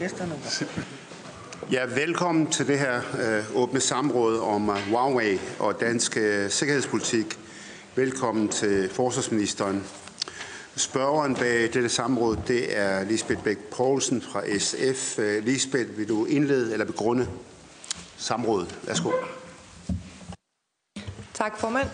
[0.00, 0.34] gæsterne.
[1.72, 7.38] Ja, velkommen til det her øh, åbne samråd om uh, Huawei og dansk øh, sikkerhedspolitik.
[7.94, 9.84] Velkommen til forsvarsministeren.
[10.76, 15.18] Spørgeren bag dette samråd, det er Lisbeth Bæk Poulsen fra SF.
[15.18, 17.28] Øh, Lisbeth, vil du indlede eller begrunde
[18.16, 18.78] samrådet?
[18.82, 19.10] Værsgo.
[21.34, 21.88] Tak, formand.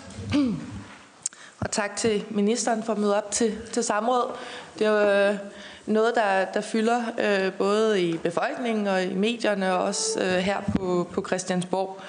[1.60, 4.36] Og tak til ministeren for at møde op til, til samråd.
[4.78, 5.38] Det er jo øh,
[5.86, 10.56] noget, der, der fylder øh, både i befolkningen og i medierne, og også øh, her
[10.76, 12.00] på, på Christiansborg.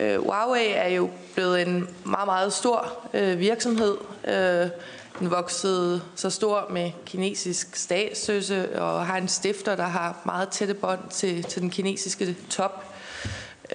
[0.00, 3.96] Øh, Huawei er jo blevet en meget, meget stor øh, virksomhed.
[4.24, 4.68] Øh,
[5.18, 10.74] den voksede så stor med kinesisk statsstøtte og har en stifter, der har meget tætte
[10.74, 12.84] bånd til, til den kinesiske top.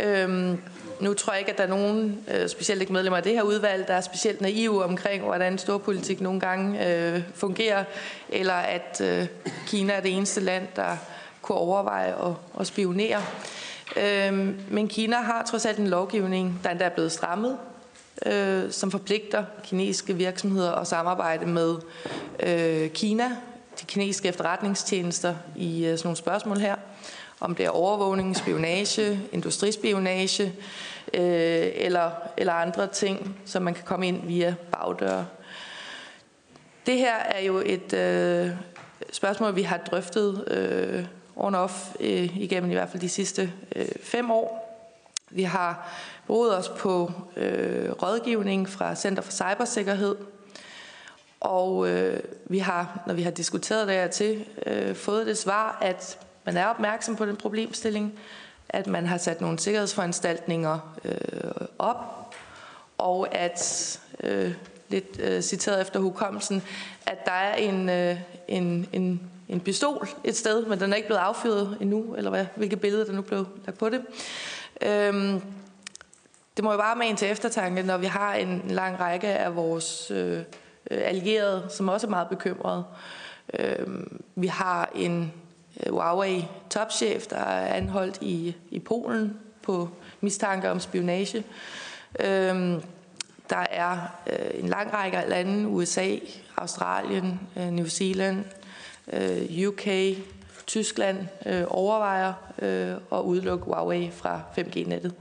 [0.04, 0.62] Øhm,
[1.00, 3.42] nu tror jeg ikke, at der er nogen, øh, specielt ikke medlemmer af det her
[3.42, 7.84] udvalg, der er specielt naive omkring, hvordan storpolitik nogle gange øh, fungerer,
[8.30, 9.28] eller at øh,
[9.68, 10.98] Kina er det eneste land, der
[11.42, 13.22] kunne overveje at, at spionere.
[13.96, 14.34] Øh,
[14.72, 17.58] men Kina har trods alt en lovgivning, der endda er blevet strammet,
[18.26, 21.76] øh, som forpligter kinesiske virksomheder at samarbejde med
[22.40, 23.30] øh, Kina,
[23.80, 26.76] de kinesiske efterretningstjenester i øh, sådan nogle spørgsmål her
[27.40, 30.54] om det er overvågning, spionage, industrispionage
[31.14, 35.26] øh, eller, eller andre ting, som man kan komme ind via bagdøre.
[36.86, 38.52] Det her er jo et øh,
[39.12, 41.06] spørgsmål, vi har drøftet øh,
[41.36, 44.64] on off øh, igennem i hvert fald de sidste øh, fem år.
[45.30, 45.90] Vi har
[46.28, 50.16] brugt os på øh, rådgivning fra Center for Cybersikkerhed,
[51.40, 55.78] og øh, vi har, når vi har diskuteret det her til, øh, fået det svar,
[55.82, 58.20] at man er opmærksom på den problemstilling,
[58.70, 62.34] at man har sat nogle sikkerhedsforanstaltninger øh, op,
[62.98, 64.54] og at, øh,
[64.90, 66.64] lidt øh, citeret efter hukommelsen,
[67.06, 71.08] at der er en, øh, en, en, en pistol et sted, men den er ikke
[71.08, 74.02] blevet affyret endnu, eller hvad, hvilket billede der nu blev lagt på det.
[74.82, 75.42] Øhm,
[76.58, 79.56] det må jo bare med en til eftertanke, når vi har en lang række af
[79.56, 80.44] vores øh,
[80.92, 82.84] allierede, som også er meget bekymrede.
[83.60, 85.34] Øhm, vi har en
[85.86, 89.90] Øh, Huawei topchef, der er anholdt i, i Polen på
[90.22, 91.44] mistanke om spionage.
[92.20, 92.82] Øhm,
[93.50, 96.16] der er øh, en lang række lande, USA,
[96.58, 98.46] Australien, øh, New Zealand,
[99.14, 99.88] øh, UK,
[100.68, 105.14] Tyskland, øh, overvejer øh, at udelukke Huawei fra 5G-nettet.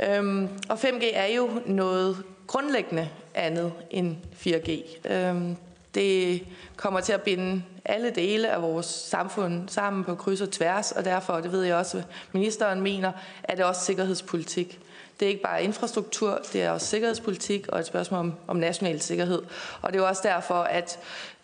[0.00, 5.08] Øhm, og 5G er jo noget grundlæggende andet end 4G.
[5.12, 5.56] Øhm,
[5.94, 6.46] det
[6.76, 11.04] kommer til at binde alle dele af vores samfund sammen på kryds og tværs, og
[11.04, 13.12] derfor, det ved jeg også, ministeren mener,
[13.42, 14.80] er det også sikkerhedspolitik.
[15.20, 19.00] Det er ikke bare infrastruktur, det er også sikkerhedspolitik og et spørgsmål om, om national
[19.00, 19.42] sikkerhed.
[19.82, 20.98] Og det er jo også derfor, at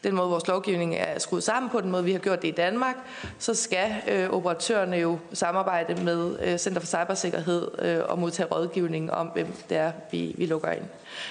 [0.05, 2.50] den måde, vores lovgivning er skruet sammen på, den måde, vi har gjort det i
[2.50, 2.97] Danmark,
[3.38, 9.12] så skal øh, operatørerne jo samarbejde med øh, Center for Cybersikkerhed øh, og modtage rådgivning
[9.12, 10.84] om, hvem det er, vi, vi lukker ind.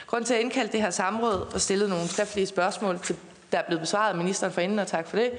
[0.07, 3.15] Grunden til at indkalde det her samråd og stille nogle skriftlige spørgsmål, til,
[3.51, 5.31] der er blevet besvaret af ministeren for inden, og tak for det,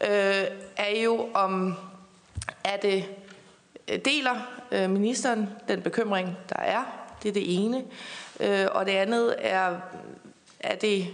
[0.00, 0.44] øh,
[0.76, 1.74] er jo om,
[2.64, 3.04] er det,
[3.88, 4.34] øh, deler
[4.72, 6.84] øh, ministeren den bekymring, der er?
[7.22, 7.84] Det er det ene.
[8.40, 9.76] Øh, og det andet er,
[10.60, 11.06] er det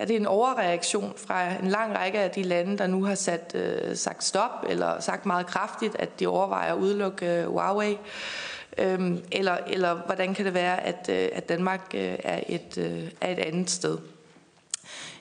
[0.00, 3.52] er det en overreaktion fra en lang række af de lande, der nu har sat,
[3.54, 7.98] øh, sagt stop, eller sagt meget kraftigt, at de overvejer at udelukke øh, Huawei?
[8.78, 13.10] Øhm, eller, eller hvordan kan det være, at, øh, at Danmark øh, er, et, øh,
[13.20, 13.98] er et andet sted?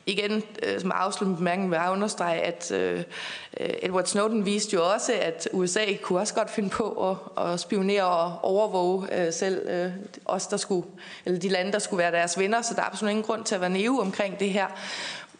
[0.05, 3.03] Igen, øh, som afsluttende bemærkning vil jeg understrege, at øh,
[3.57, 8.03] Edward Snowden viste jo også, at USA kunne også godt finde på at, at spionere
[8.03, 9.91] og overvåge øh, selv øh,
[10.25, 10.87] os, der skulle,
[11.25, 13.55] eller de lande, der skulle være deres venner, så der er absolut ingen grund til
[13.55, 14.67] at være naive omkring det her.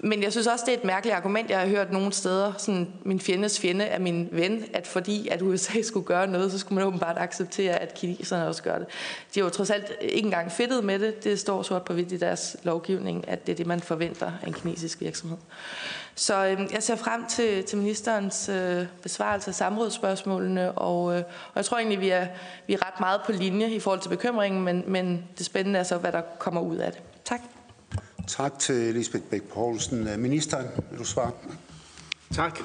[0.03, 2.93] Men jeg synes også, det er et mærkeligt argument, jeg har hørt nogle steder, sådan
[3.03, 6.75] min fjendes fjende er min ven, at fordi at USA skulle gøre noget, så skulle
[6.75, 8.87] man åbenbart acceptere, at kineserne også gør det.
[9.35, 11.23] De har jo trods alt ikke engang fedtet med det.
[11.23, 14.47] Det står sort på hvidt i deres lovgivning, at det er det, man forventer af
[14.47, 15.37] en kinesisk virksomhed.
[16.15, 21.55] Så øh, jeg ser frem til, til ministerens øh, besvarelse af samrådsspørgsmålene, og, øh, og
[21.55, 22.27] jeg tror egentlig, vi er,
[22.67, 25.83] vi er ret meget på linje i forhold til bekymringen, men, men det spændende er
[25.83, 27.01] så, hvad der kommer ud af det.
[27.25, 27.41] Tak.
[28.29, 30.07] Tak til Lisbeth Bæk Poulsen.
[30.07, 31.31] Øh, ministeren, vil du svare?
[32.31, 32.59] Tak.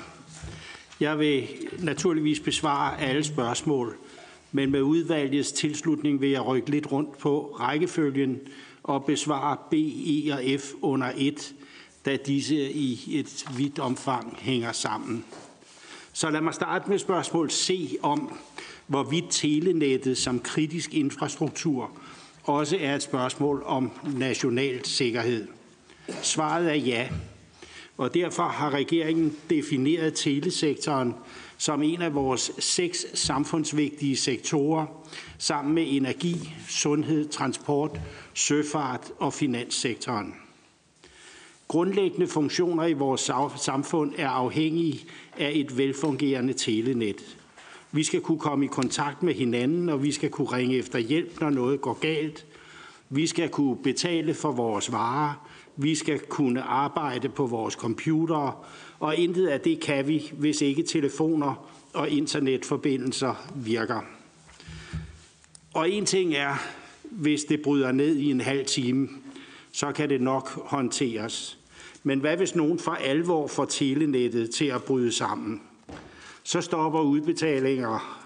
[1.00, 3.96] Jeg vil naturligvis besvare alle spørgsmål,
[4.52, 8.40] men med udvalgets tilslutning vil jeg rykke lidt rundt på rækkefølgen
[8.82, 11.54] og besvare B, E og F under et,
[12.04, 15.24] da disse i et vidt omfang hænger sammen.
[16.12, 18.38] Så lad mig starte med spørgsmål C om,
[18.86, 21.90] hvorvidt telenettet som kritisk infrastruktur
[22.44, 25.46] også er et spørgsmål om national sikkerhed.
[26.22, 27.08] Svaret er ja.
[27.96, 31.14] Og derfor har regeringen defineret telesektoren
[31.58, 34.86] som en af vores seks samfundsvigtige sektorer,
[35.38, 38.00] sammen med energi, sundhed, transport,
[38.34, 40.34] søfart og finanssektoren.
[41.68, 45.04] Grundlæggende funktioner i vores samfund er afhængige
[45.38, 47.36] af et velfungerende telenet.
[47.94, 51.40] Vi skal kunne komme i kontakt med hinanden, og vi skal kunne ringe efter hjælp,
[51.40, 52.46] når noget går galt.
[53.10, 55.48] Vi skal kunne betale for vores varer.
[55.76, 58.52] Vi skal kunne arbejde på vores computere,
[58.98, 64.00] og intet af det kan vi, hvis ikke telefoner og internetforbindelser virker.
[65.74, 66.54] Og en ting er,
[67.02, 69.08] hvis det bryder ned i en halv time,
[69.72, 71.58] så kan det nok håndteres.
[72.02, 75.60] Men hvad hvis nogen for alvor får telenettet til at bryde sammen?
[76.46, 78.24] Så stopper udbetalinger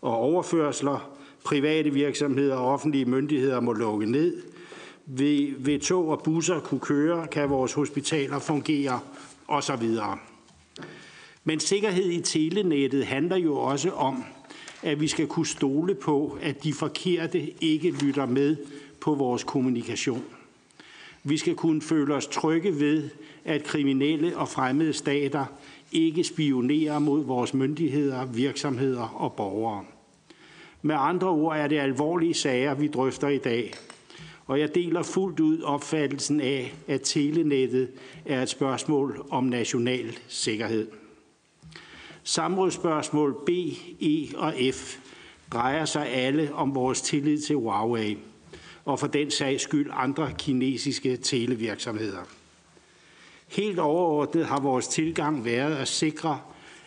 [0.00, 1.10] og overførsler.
[1.44, 4.42] Private virksomheder og offentlige myndigheder må lukke ned.
[5.06, 9.00] Ved, ved tog og busser kunne køre, kan vores hospitaler fungere
[9.48, 9.88] osv.
[11.44, 14.24] Men sikkerhed i telenettet handler jo også om,
[14.82, 18.56] at vi skal kunne stole på, at de forkerte ikke lytter med
[19.00, 20.24] på vores kommunikation.
[21.24, 23.10] Vi skal kunne føle os trygge ved,
[23.44, 25.46] at kriminelle og fremmede stater
[25.92, 29.84] ikke spionerer mod vores myndigheder, virksomheder og borgere.
[30.82, 33.74] Med andre ord er det alvorlige sager, vi drøfter i dag.
[34.46, 37.88] Og jeg deler fuldt ud opfattelsen af, at telenettet
[38.26, 40.88] er et spørgsmål om national sikkerhed.
[42.22, 43.50] Samrådsspørgsmål B,
[44.02, 44.98] E og F
[45.52, 48.18] drejer sig alle om vores tillid til Huawei
[48.84, 52.37] og for den sags skyld andre kinesiske televirksomheder.
[53.48, 56.40] Helt overordnet har vores tilgang været at sikre,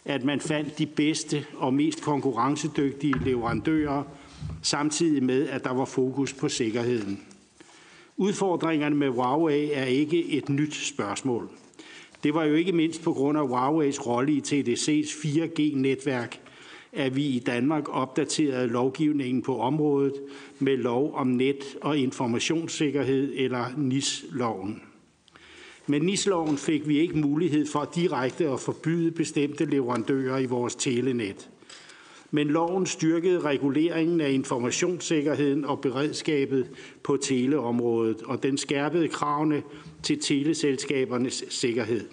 [0.06, 4.04] at man fandt de bedste og mest konkurrencedygtige leverandører,
[4.62, 7.20] samtidig med, at der var fokus på sikkerheden.
[8.18, 11.50] Udfordringerne med Huawei er ikke et nyt spørgsmål.
[12.24, 16.40] Det var jo ikke mindst på grund af Huaweis rolle i TDC's 4G-netværk,
[16.94, 20.14] at vi i Danmark opdaterede lovgivningen på området
[20.60, 24.82] med lov om net- og informationssikkerhed eller NIS-loven.
[25.88, 31.50] Med NIS-loven fik vi ikke mulighed for direkte at forbyde bestemte leverandører i vores telenet.
[32.32, 36.70] Men loven styrkede reguleringen af informationssikkerheden og beredskabet
[37.04, 39.64] på teleområdet, og den skærpede kravene
[40.04, 42.08] til teleselskabernes sikkerhed.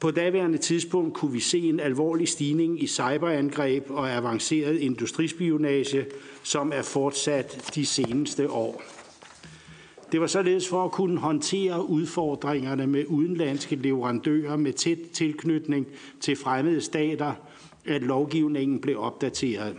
[0.00, 6.06] På daværende tidspunkt kunne vi se en alvorlig stigning i cyberangreb og avanceret industrispionage,
[6.42, 8.82] som er fortsat de seneste år.
[10.12, 15.86] Det var således for at kunne håndtere udfordringerne med udenlandske leverandører med tæt tilknytning
[16.20, 17.32] til fremmede stater,
[17.84, 19.76] at lovgivningen blev opdateret.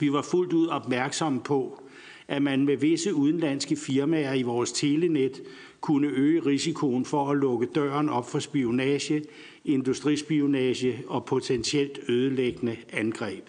[0.00, 1.82] Vi var fuldt ud opmærksomme på,
[2.28, 5.42] at man med visse udenlandske firmaer i vores telenet
[5.80, 9.24] kunne øge risikoen for at lukke døren op for spionage,
[9.64, 13.44] industrispionage og potentielt ødelæggende angreb.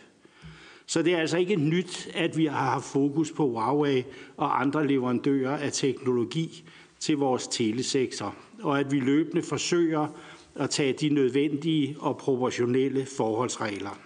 [0.87, 4.03] Så det er altså ikke nyt, at vi har haft fokus på Huawei
[4.37, 6.63] og andre leverandører af teknologi
[6.99, 10.07] til vores telesektor, og at vi løbende forsøger
[10.55, 13.99] at tage de nødvendige og proportionelle forholdsregler.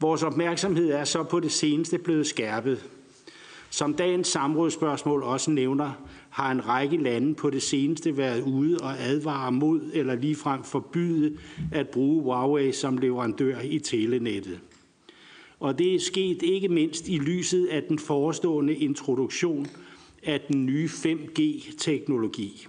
[0.00, 2.90] Vores opmærksomhed er så på det seneste blevet skærpet.
[3.70, 5.92] Som dagens samrådsspørgsmål også nævner,
[6.30, 11.38] har en række lande på det seneste været ude og advare mod eller ligefrem forbyde
[11.72, 14.60] at bruge Huawei som leverandør i telenettet.
[15.60, 19.66] Og det er sket ikke mindst i lyset af den forestående introduktion
[20.22, 22.66] af den nye 5G-teknologi.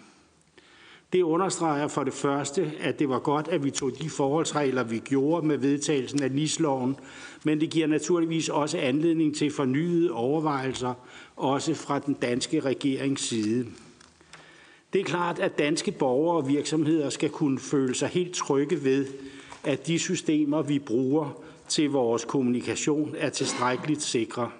[1.14, 5.00] Det understreger for det første, at det var godt, at vi tog de forholdsregler, vi
[5.00, 6.96] gjorde med vedtagelsen af NIS-loven,
[7.44, 10.94] men det giver naturligvis også anledning til fornyede overvejelser,
[11.36, 13.66] også fra den danske regerings side.
[14.94, 19.06] Det er klart, at danske borgere og virksomheder skal kunne føle sig helt trygge ved,
[19.64, 24.52] at de systemer, vi bruger til vores kommunikation, er tilstrækkeligt sikre.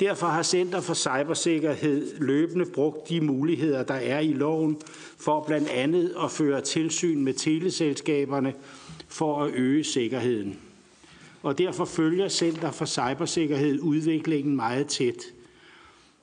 [0.00, 4.76] Derfor har Center for Cybersikkerhed løbende brugt de muligheder, der er i loven,
[5.18, 8.54] for blandt andet at føre tilsyn med teleselskaberne
[9.08, 10.58] for at øge sikkerheden.
[11.42, 15.24] Og derfor følger Center for Cybersikkerhed udviklingen meget tæt.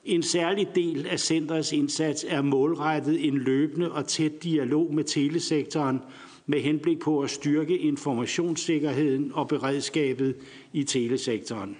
[0.05, 6.01] En særlig del af centrets indsats er målrettet en løbende og tæt dialog med telesektoren
[6.45, 10.35] med henblik på at styrke informationssikkerheden og beredskabet
[10.73, 11.77] i telesektoren.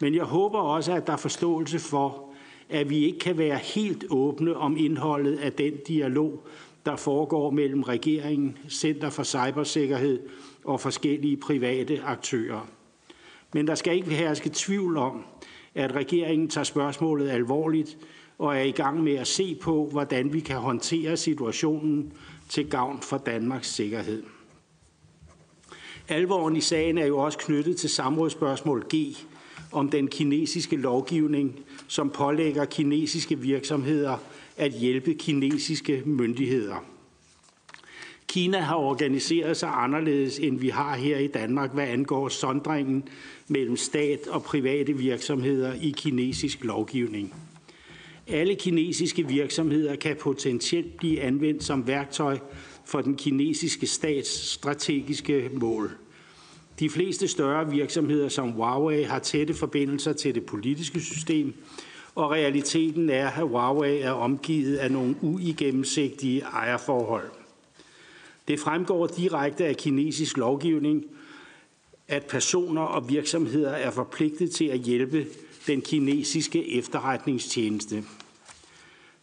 [0.00, 2.30] Men jeg håber også, at der er forståelse for,
[2.68, 6.46] at vi ikke kan være helt åbne om indholdet af den dialog,
[6.86, 10.20] der foregår mellem regeringen, Center for Cybersikkerhed
[10.64, 12.68] og forskellige private aktører.
[13.54, 15.24] Men der skal ikke herske tvivl om,
[15.74, 17.98] at regeringen tager spørgsmålet alvorligt,
[18.38, 22.12] og er i gang med at se på, hvordan vi kan håndtere situationen
[22.50, 24.22] til gavn for Danmarks sikkerhed.
[26.08, 29.16] Alvoren i sagen er jo også knyttet til samrådsspørgsmål G
[29.72, 34.16] om den kinesiske lovgivning, som pålægger kinesiske virksomheder
[34.56, 36.84] at hjælpe kinesiske myndigheder.
[38.28, 43.08] Kina har organiseret sig anderledes, end vi har her i Danmark, hvad angår sondringen
[43.48, 47.34] mellem stat og private virksomheder i kinesisk lovgivning.
[48.32, 52.38] Alle kinesiske virksomheder kan potentielt blive anvendt som værktøj
[52.84, 55.90] for den kinesiske stats strategiske mål.
[56.78, 61.54] De fleste større virksomheder som Huawei har tætte forbindelser til det politiske system,
[62.14, 67.30] og realiteten er, at Huawei er omgivet af nogle uigennemsigtige ejerforhold.
[68.48, 71.04] Det fremgår direkte af kinesisk lovgivning,
[72.08, 75.26] at personer og virksomheder er forpligtet til at hjælpe
[75.66, 78.04] den kinesiske efterretningstjeneste.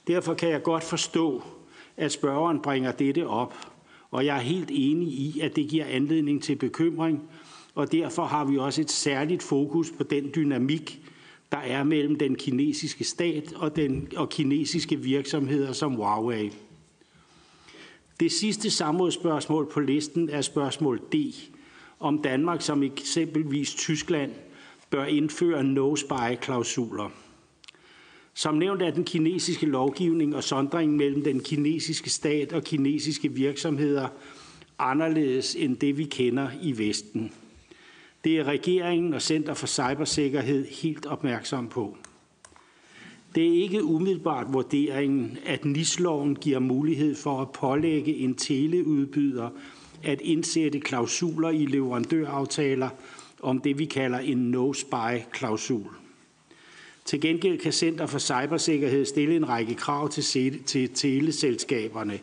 [0.07, 1.43] Derfor kan jeg godt forstå,
[1.97, 3.53] at spørgeren bringer dette op,
[4.11, 7.21] og jeg er helt enig i, at det giver anledning til bekymring,
[7.75, 11.01] og derfor har vi også et særligt fokus på den dynamik,
[11.51, 16.51] der er mellem den kinesiske stat og, den, og kinesiske virksomheder som Huawei.
[18.19, 21.15] Det sidste samrådsspørgsmål på listen er spørgsmål D,
[21.99, 24.31] om Danmark som eksempelvis Tyskland
[24.89, 27.09] bør indføre no-spy-klausuler.
[28.37, 34.07] Som nævnt er den kinesiske lovgivning og sondringen mellem den kinesiske stat og kinesiske virksomheder
[34.79, 37.31] anderledes end det, vi kender i Vesten.
[38.23, 41.97] Det er regeringen og Center for Cybersikkerhed helt opmærksom på.
[43.35, 49.49] Det er ikke umiddelbart vurderingen, at NIS-loven giver mulighed for at pålægge en teleudbyder
[50.03, 52.89] at indsætte klausuler i leverandøraftaler
[53.41, 55.87] om det, vi kalder en no-spy-klausul.
[57.07, 62.19] Til gengæld kan Center for Cybersikkerhed stille en række krav til, til teleselskaberne.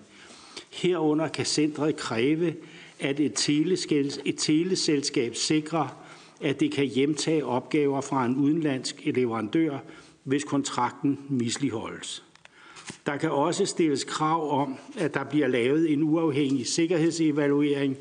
[0.71, 2.55] Herunder kan centret kræve,
[3.01, 3.49] at et,
[4.25, 5.97] et teleselskab sikrer,
[6.41, 9.79] at det kan hjemtage opgaver fra en udenlandsk leverandør,
[10.25, 12.25] hvis kontrakten misligeholdes.
[13.07, 17.97] Der kan også stilles krav om, at der bliver lavet en uafhængig sikkerhedsevaluering,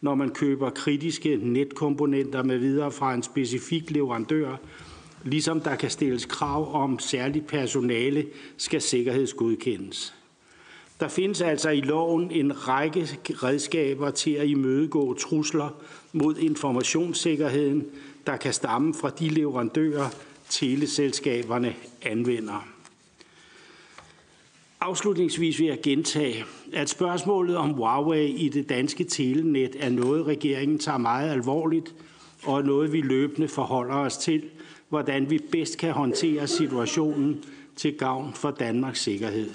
[0.00, 4.56] når man køber kritiske netkomponenter med videre fra en specifik leverandør,
[5.28, 10.14] ligesom der kan stilles krav om særligt personale skal sikkerhedsgodkendes.
[11.00, 15.68] Der findes altså i loven en række redskaber til at imødegå trusler
[16.12, 17.86] mod informationssikkerheden,
[18.26, 20.08] der kan stamme fra de leverandører,
[20.48, 22.68] teleselskaberne anvender.
[24.80, 30.78] Afslutningsvis vil jeg gentage, at spørgsmålet om Huawei i det danske telenet er noget, regeringen
[30.78, 31.94] tager meget alvorligt,
[32.44, 34.42] og noget, vi løbende forholder os til,
[34.88, 37.44] hvordan vi bedst kan håndtere situationen
[37.76, 39.50] til gavn for Danmarks sikkerhed.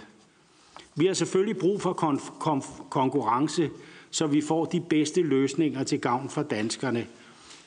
[0.95, 3.69] Vi har selvfølgelig brug for kon- konkurrence,
[4.11, 7.07] så vi får de bedste løsninger til gavn for danskerne.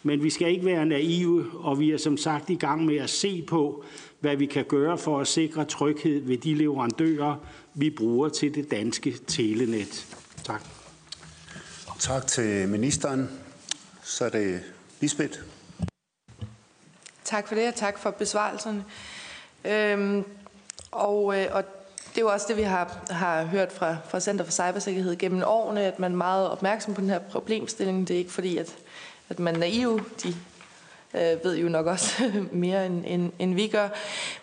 [0.02, 3.10] Men vi skal ikke være naive, og vi er som sagt i gang med at
[3.10, 3.84] se på,
[4.20, 7.36] hvad vi kan gøre for at sikre tryghed ved de leverandører,
[7.74, 10.16] vi bruger til det danske telenet.
[10.44, 10.62] Tak.
[11.98, 13.28] Tak til ministeren.
[14.04, 14.60] Så er det
[15.00, 15.38] Lisbeth.
[17.24, 18.84] Tak for det, og tak for besvarelserne.
[19.64, 20.24] Øhm,
[20.90, 21.64] og, øh, og
[22.08, 25.42] det er jo også det, vi har, har hørt fra, fra Center for Cybersikkerhed gennem
[25.46, 28.08] årene, at man er meget opmærksom på den her problemstilling.
[28.08, 28.76] Det er ikke fordi, at,
[29.28, 30.00] at man er naiv.
[30.22, 30.28] De
[31.14, 33.88] øh, ved jo nok også mere, end, end, end vi gør.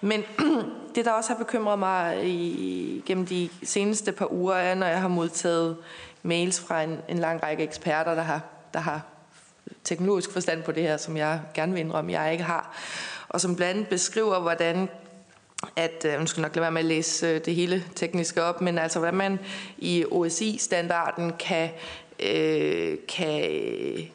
[0.01, 0.23] Men
[0.95, 5.01] det, der også har bekymret mig i, gennem de seneste par uger, er, når jeg
[5.01, 5.77] har modtaget
[6.23, 8.41] mails fra en, en lang række eksperter, der har,
[8.73, 9.01] der har
[9.83, 12.77] teknologisk forstand på det her, som jeg gerne vil indrømme, jeg ikke har.
[13.29, 14.89] Og som blandt andet beskriver, hvordan
[15.75, 18.61] at, øh, nu skal nok lade være med at læse øh, det hele tekniske op,
[18.61, 19.39] men altså hvordan man
[19.77, 21.69] i OSI-standarden kan
[22.19, 23.41] øh, kan,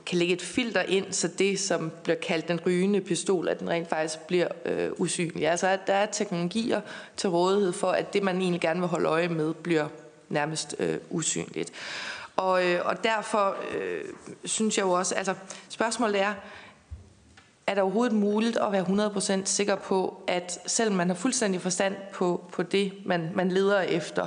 [0.07, 3.71] kan lægge et filter ind, så det, som bliver kaldt den rygende pistol, at den
[3.71, 5.49] rent faktisk bliver øh, usynlig.
[5.49, 6.81] Altså at der er teknologier
[7.17, 9.88] til rådighed for, at det, man egentlig gerne vil holde øje med, bliver
[10.28, 11.73] nærmest øh, usynligt.
[12.38, 14.04] Og, øh, og derfor øh,
[14.45, 15.35] synes jeg jo også, altså
[15.68, 16.35] spørgsmålet er,
[17.66, 21.95] er det overhovedet muligt at være 100% sikker på, at selvom man har fuldstændig forstand
[22.12, 24.26] på, på det, man, man leder efter,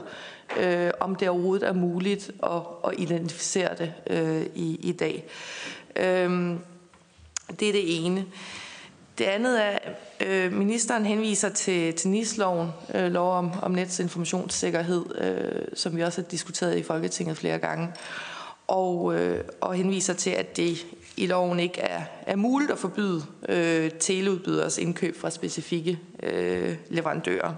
[0.58, 5.26] øh, om det overhovedet er muligt at, at identificere det øh, i, i dag.
[5.96, 6.56] Øh,
[7.60, 8.26] det er det ene.
[9.18, 9.78] Det andet er,
[10.22, 16.02] øh, ministeren henviser til, til NIS-loven, øh, lov om, om nets informationssikkerhed, øh, som vi
[16.02, 17.88] også har diskuteret i Folketinget flere gange,
[18.68, 20.86] og, øh, og henviser til, at det
[21.18, 27.54] i loven ikke er, er muligt at forbyde øh, teleudbyders indkøb fra specifikke øh, leverandører.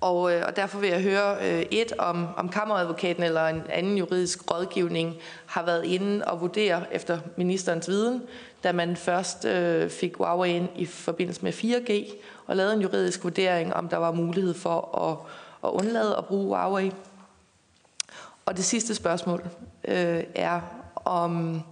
[0.00, 3.98] Og, øh, og derfor vil jeg høre øh, et, om, om kammeradvokaten eller en anden
[3.98, 8.22] juridisk rådgivning har været inde og vurdere efter ministerens viden,
[8.64, 13.24] da man først øh, fik Huawei ind i forbindelse med 4G, og lavede en juridisk
[13.24, 15.16] vurdering, om der var mulighed for at,
[15.68, 16.92] at undlade at bruge Huawei.
[18.46, 19.48] Og det sidste spørgsmål
[19.88, 20.60] øh, er
[20.94, 21.62] om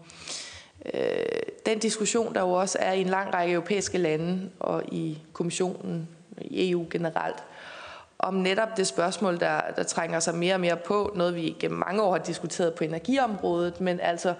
[0.94, 1.00] øh,
[1.66, 6.08] den diskussion, der jo også er i en lang række europæiske lande og i kommissionen,
[6.40, 7.36] i EU generelt,
[8.24, 11.78] om netop det spørgsmål, der, der trænger sig mere og mere på, noget vi gennem
[11.78, 14.34] mange år har diskuteret på energiområdet, men altså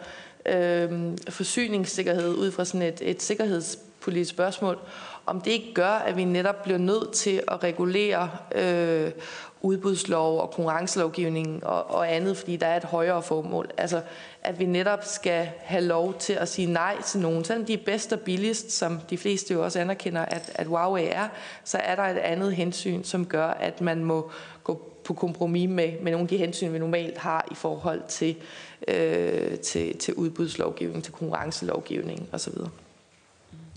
[0.46, 0.90] øh,
[1.28, 4.78] forsyningssikkerhed ud fra sådan et, et sikkerhedspolitisk spørgsmål,
[5.26, 9.10] om det ikke gør, at vi netop bliver nødt til at regulere øh,
[9.64, 13.70] udbudslov og konkurrencelovgivning og, og andet, fordi der er et højere formål.
[13.76, 14.02] Altså,
[14.42, 17.44] at vi netop skal have lov til at sige nej til nogen.
[17.44, 21.06] Selvom de er bedst og billigst, som de fleste jo også anerkender, at, at Huawei
[21.06, 21.28] er,
[21.64, 24.30] så er der et andet hensyn, som gør, at man må
[24.64, 28.36] gå på kompromis med, med nogle af de hensyn, vi normalt har i forhold til,
[28.88, 32.54] øh, til, til udbudslovgivning, til konkurrencelovgivning osv.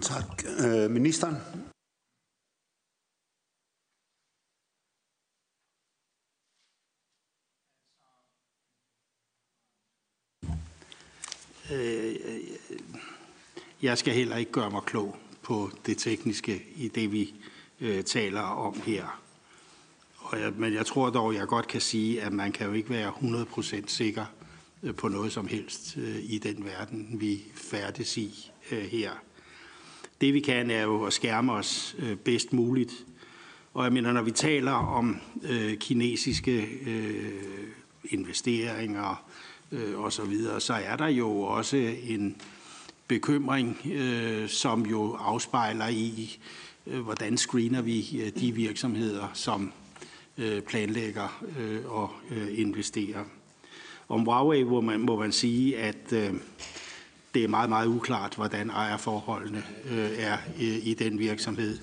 [0.01, 0.43] Tak.
[0.65, 1.37] Øh, ministeren?
[11.71, 12.39] Øh, øh,
[13.81, 17.33] jeg skal heller ikke gøre mig klog på det tekniske i det, vi
[17.81, 19.21] øh, taler om her.
[20.17, 22.89] Og jeg, men jeg tror dog, jeg godt kan sige, at man kan jo ikke
[22.89, 24.25] være 100% sikker
[24.83, 29.11] øh, på noget som helst øh, i den verden, vi færdes i øh, her.
[30.21, 33.05] Det vi kan er jo at skærme os øh, bedst muligt.
[33.73, 37.33] Og jeg mener, når vi taler om øh, kinesiske øh,
[38.03, 39.23] investeringer
[39.71, 42.41] øh, og så videre, så er der jo også en
[43.07, 46.39] bekymring, øh, som jo afspejler i,
[46.87, 49.71] øh, hvordan screener vi øh, de virksomheder, som
[50.37, 53.23] øh, planlægger øh, og øh, investerer.
[54.09, 56.33] Om Huawei må man, må man sige, at øh,
[57.33, 61.77] det er meget, meget uklart, hvordan ejerforholdene øh, er i, i den virksomhed.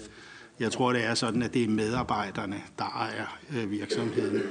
[0.61, 4.43] Jeg tror, det er sådan, at det er medarbejderne, der ejer øh, virksomheden.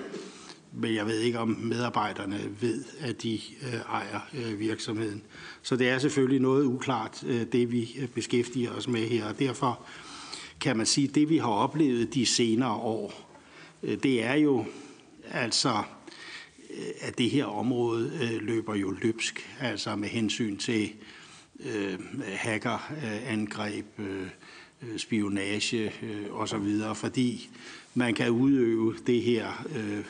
[0.75, 5.23] Men jeg ved ikke, om medarbejderne ved, at de øh, ejer øh, virksomheden.
[5.61, 9.25] Så det er selvfølgelig noget uklart, øh, det vi øh, beskæftiger os med her.
[9.25, 9.85] Og derfor
[10.61, 13.31] kan man sige, at det vi har oplevet de senere år,
[13.83, 14.65] øh, det er jo
[15.31, 15.83] altså
[16.69, 20.93] øh, at det her område øh, løber jo løbsk, altså med hensyn til
[21.59, 24.27] øh, hackerangreb, øh, øh
[24.97, 27.49] spionage øh, osv., fordi
[27.93, 30.03] man kan udøve det her øh,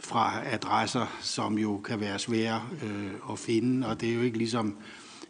[0.00, 4.38] fra adresser, som jo kan være svære øh, at finde, og det er jo ikke
[4.38, 4.76] ligesom,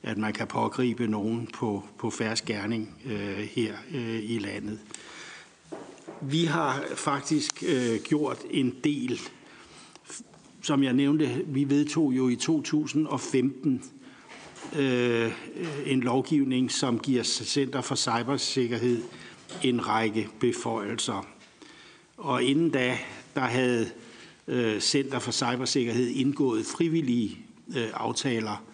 [0.03, 4.79] at man kan pågribe nogen på, på færre gerning øh, her øh, i landet.
[6.21, 9.21] Vi har faktisk øh, gjort en del
[10.67, 13.83] som jeg nævnte, vi vedtog jo i 2015
[14.77, 15.33] øh,
[15.87, 19.03] en lovgivning, som giver Center for Cybersikkerhed
[19.63, 21.27] en række beføjelser.
[22.17, 22.99] Og inden da,
[23.35, 23.91] der havde
[24.49, 27.39] øh, Center for Cybersikkerhed indgået frivillige
[27.77, 28.65] øh, aftaler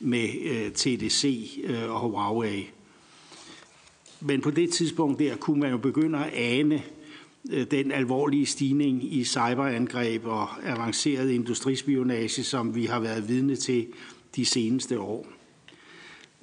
[0.00, 2.70] med øh, TDC øh, og Huawei.
[4.20, 6.82] Men på det tidspunkt der kunne man jo begynde at ane,
[7.50, 13.86] Øh, den alvorlige stigning i cyberangreb og avanceret industrispionage, som vi har været vidne til
[14.36, 15.26] de seneste år.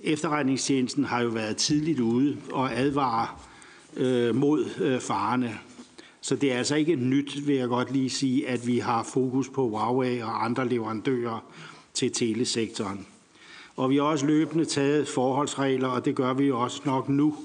[0.04, 3.28] Efterretningstjenesten har jo været tidligt ude og advare
[3.98, 5.60] øh, mod øh, farerne.
[6.22, 9.50] Så det er altså ikke nyt, vil jeg godt lige sige, at vi har fokus
[9.50, 11.52] på Huawei og andre leverandører
[11.94, 13.08] til telesektoren.
[13.76, 17.36] Og vi har også løbende taget forholdsregler, og det gør vi også nok nu,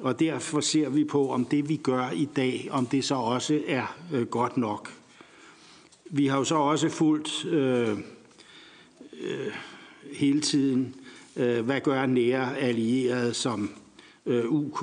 [0.00, 3.60] og derfor ser vi på, om det vi gør i dag, om det så også
[3.66, 4.92] er øh, godt nok.
[6.10, 7.98] Vi har jo så også fulgt øh,
[9.20, 9.52] øh,
[10.12, 10.94] hele tiden,
[11.36, 13.70] øh, hvad gør nære allierede som
[14.26, 14.82] øh, UK,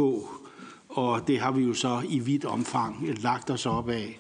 [0.93, 4.19] og det har vi jo så i vidt omfang lagt os op af.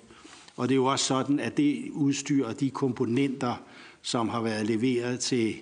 [0.55, 3.55] Og det er jo også sådan, at det udstyr og de komponenter,
[4.01, 5.55] som har været leveret til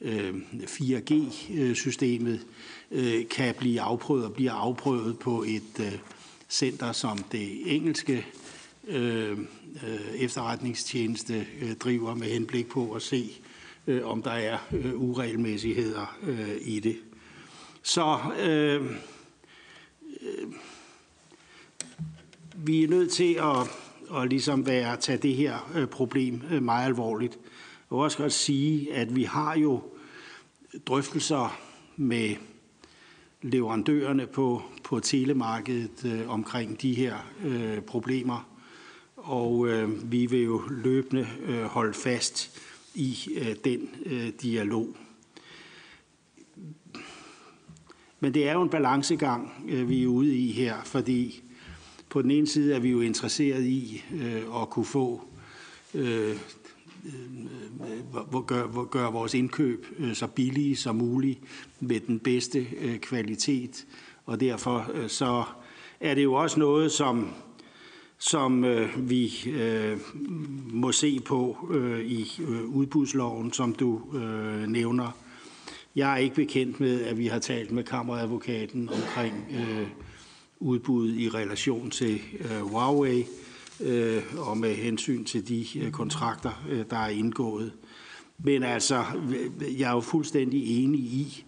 [0.00, 2.46] øh, 4G-systemet,
[2.90, 5.98] øh, kan blive afprøvet og bliver afprøvet på et øh,
[6.50, 8.26] center, som det engelske
[10.18, 11.46] efterretningstjeneste
[11.80, 13.30] driver med henblik på at se,
[14.02, 14.58] om der er
[14.94, 16.18] uregelmæssigheder
[16.60, 16.96] i det.
[17.82, 18.82] Så øh,
[20.24, 20.52] øh,
[22.56, 26.62] vi er nødt til at, at ligesom være, at tage det her øh, problem øh,
[26.62, 27.32] meget alvorligt.
[27.90, 29.82] Jeg vil også godt sige, at vi har jo
[30.86, 31.58] drøftelser
[31.96, 32.36] med
[33.42, 38.48] leverandørerne på, på telemarkedet øh, omkring de her øh, problemer.
[39.16, 42.60] og øh, vi vil jo løbende øh, holde fast
[42.94, 44.96] i øh, den øh, dialog.
[48.24, 51.42] Men det er jo en balancegang, øh, vi er ude i her, fordi
[52.08, 55.24] på den ene side er vi jo interesseret i øh, at kunne få
[55.94, 56.36] øh,
[57.04, 61.40] øh gøre, gør vores indkøb så billige som muligt
[61.80, 62.66] med den bedste
[63.02, 63.86] kvalitet.
[64.26, 65.44] Og derfor så
[66.00, 67.28] er det jo også noget, som,
[68.18, 69.98] som øh, vi øh,
[70.72, 75.23] må se på øh, i øh, udbudsloven, som du øh, nævner.
[75.96, 79.88] Jeg er ikke bekendt med, at vi har talt med kammeradvokaten omkring øh,
[80.60, 83.24] udbud i relation til øh, Huawei
[83.80, 87.72] øh, og med hensyn til de øh, kontrakter, øh, der er indgået.
[88.38, 89.04] Men altså,
[89.78, 91.44] jeg er jo fuldstændig enig i,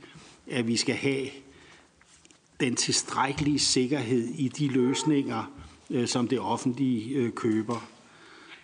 [0.51, 1.27] at vi skal have
[2.61, 5.53] den tilstrækkelige sikkerhed i de løsninger,
[5.91, 7.89] øh, som det offentlige øh, køber.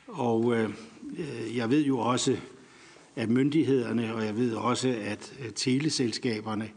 [0.06, 0.70] Og øh,
[1.18, 2.36] øh jeg ved jo også,
[3.16, 6.70] at myndighederne, og jeg ved også, at teleselskaberne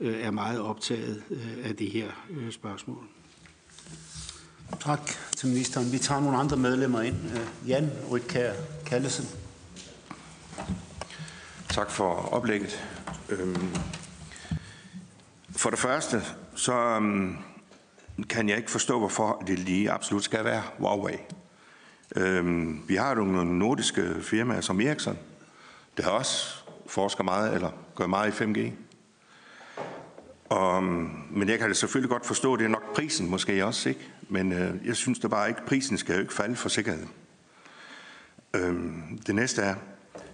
[0.00, 3.04] øh, er meget optaget øh, af det her øh, spørgsmål.
[4.80, 5.92] Tak til ministeren.
[5.92, 7.16] Vi tager nogle andre medlemmer ind.
[7.66, 8.52] Jan Rytkær
[8.86, 9.26] Kallesen.
[11.68, 12.84] Tak for oplægget.
[13.28, 13.68] Øhm,
[15.50, 16.22] for det første,
[16.54, 17.36] så øhm,
[18.28, 21.16] kan jeg ikke forstå, hvorfor det lige absolut skal være Huawei.
[22.16, 25.18] Øhm, vi har jo nogle nordiske firmaer som Ericsson,
[25.96, 28.72] der også forsker meget, eller gør meget i 5G.
[30.48, 30.82] Og,
[31.30, 34.12] men jeg kan det selvfølgelig godt forstå, det er nok prisen måske også, ikke?
[34.28, 37.10] Men øh, jeg synes da bare ikke, prisen skal jo ikke falde for sikkerheden.
[38.54, 39.74] Øhm, det næste er,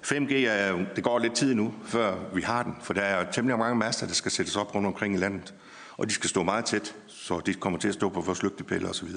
[0.05, 3.59] 5G er det går lidt tid nu, før vi har den, for der er temmelig
[3.59, 5.55] mange master, der skal sættes op rundt omkring i landet,
[5.97, 8.89] og de skal stå meget tæt, så de kommer til at stå på vores lygtepæle
[8.89, 9.09] osv.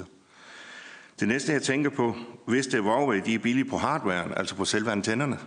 [1.20, 4.54] Det næste, jeg tænker på, hvis det er Huawei, de er billige på hardwaren, altså
[4.54, 5.38] på selve antennerne,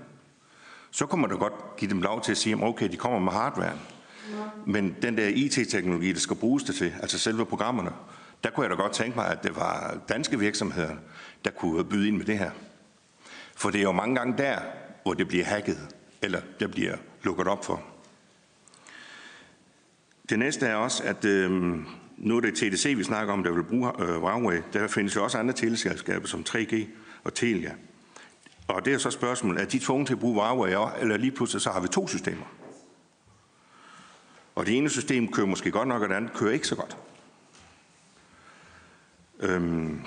[0.93, 3.31] så kunne man da godt give dem lov til at sige, okay, de kommer med
[3.31, 3.77] hardware.
[4.65, 7.91] Men den der IT-teknologi, der skal bruges det til, altså selve programmerne,
[8.43, 10.95] der kunne jeg da godt tænke mig, at det var danske virksomheder,
[11.45, 12.51] der kunne byde ind med det her.
[13.55, 14.59] For det er jo mange gange der,
[15.03, 17.83] hvor det bliver hacket, eller der bliver lukket op for.
[20.29, 21.51] Det næste er også, at øh,
[22.17, 24.61] nu er det TDC, vi snakker om, der vil bruge øh, Huawei.
[24.73, 26.85] Der findes jo også andre teleselskaber som 3G
[27.23, 27.71] og Telia.
[28.67, 31.61] Og det er så spørgsmålet, er de tvunget til at bruge Huawei, eller lige pludselig
[31.61, 32.45] så har vi to systemer?
[34.55, 36.97] Og det ene system kører måske godt nok, og det andet kører ikke så godt.
[39.39, 40.01] Øhm,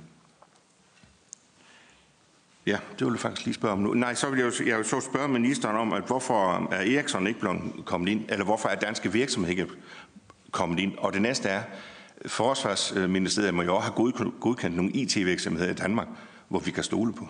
[2.67, 3.95] ja, det vil jeg faktisk lige spørge om nu.
[3.95, 7.27] Nej, så vil jeg jo, jeg vil så spørge ministeren om, at hvorfor er Ericsson
[7.27, 9.75] ikke blevet kommet ind, eller hvorfor er danske virksomheder ikke
[10.51, 10.99] kommet ind?
[10.99, 11.63] Og det næste er,
[12.27, 16.09] Forsvarsministeriet må jo også have godkendt nogle IT-virksomheder i Danmark,
[16.49, 17.29] hvor vi kan stole på.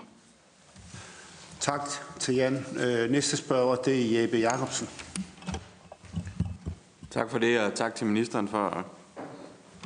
[1.60, 1.80] Tak
[2.18, 2.66] til Jan.
[2.78, 4.88] Øh, næste spørger, det er Jeppe Jacobsen.
[7.10, 8.84] Tak for det, og tak til ministeren for at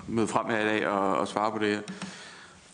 [0.08, 1.80] møde frem her i dag og, og svare på det her.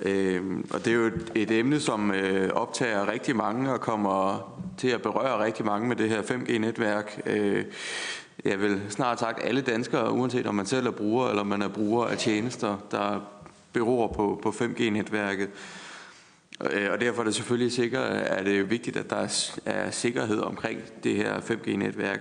[0.00, 4.52] Øh, og det er jo et, et emne, som øh, optager rigtig mange og kommer
[4.78, 7.20] til at berøre rigtig mange med det her 5G-netværk.
[7.26, 7.64] Øh,
[8.44, 11.68] jeg vil snart sagt alle danskere, uanset om man selv er bruger eller man er
[11.68, 13.20] bruger af tjenester, der
[13.72, 15.48] beror på, på 5G-netværket.
[16.60, 19.28] Øh, og derfor er det selvfølgelig sikkert, at det er vigtigt, at der
[19.64, 22.20] er sikkerhed omkring det her 5G-netværk.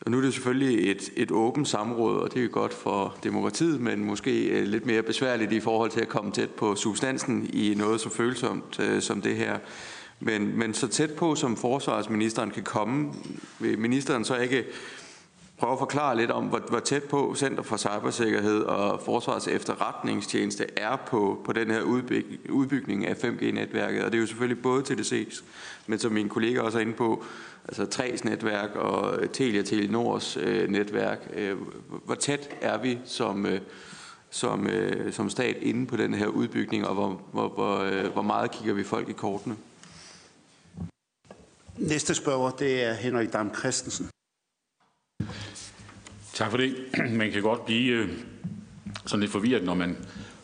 [0.00, 3.16] Og nu er det selvfølgelig et, et åbent samråd, og det er jo godt for
[3.22, 7.50] demokratiet, men måske øh, lidt mere besværligt i forhold til at komme tæt på substansen
[7.52, 9.58] i noget så følsomt øh, som det her.
[10.20, 13.12] Men, men så tæt på, som forsvarsministeren kan komme,
[13.58, 14.64] vil ministeren så ikke
[15.58, 20.66] prøve at forklare lidt om, hvor, hvor tæt på Center for Cybersikkerhed og Forsvars Efterretningstjeneste
[20.76, 24.04] er på, på den her udbyg, udbygning af 5G-netværket.
[24.04, 25.42] Og det er jo selvfølgelig både TDC's,
[25.86, 27.24] men som min kollega også er inde på,
[27.68, 31.30] altså 3's netværk og Telia Telenors øh, netværk.
[31.34, 31.56] Øh,
[32.04, 33.60] hvor tæt er vi som, øh,
[34.30, 38.22] som, øh, som stat inde på den her udbygning, og hvor, hvor, hvor, øh, hvor
[38.22, 39.56] meget kigger vi folk i kortene?
[41.76, 44.10] Næste spørger, det er Henrik Dam Christensen.
[46.38, 46.76] Tak for det.
[47.20, 48.08] Man kan godt blive øh,
[49.06, 49.96] sådan lidt forvirret, når man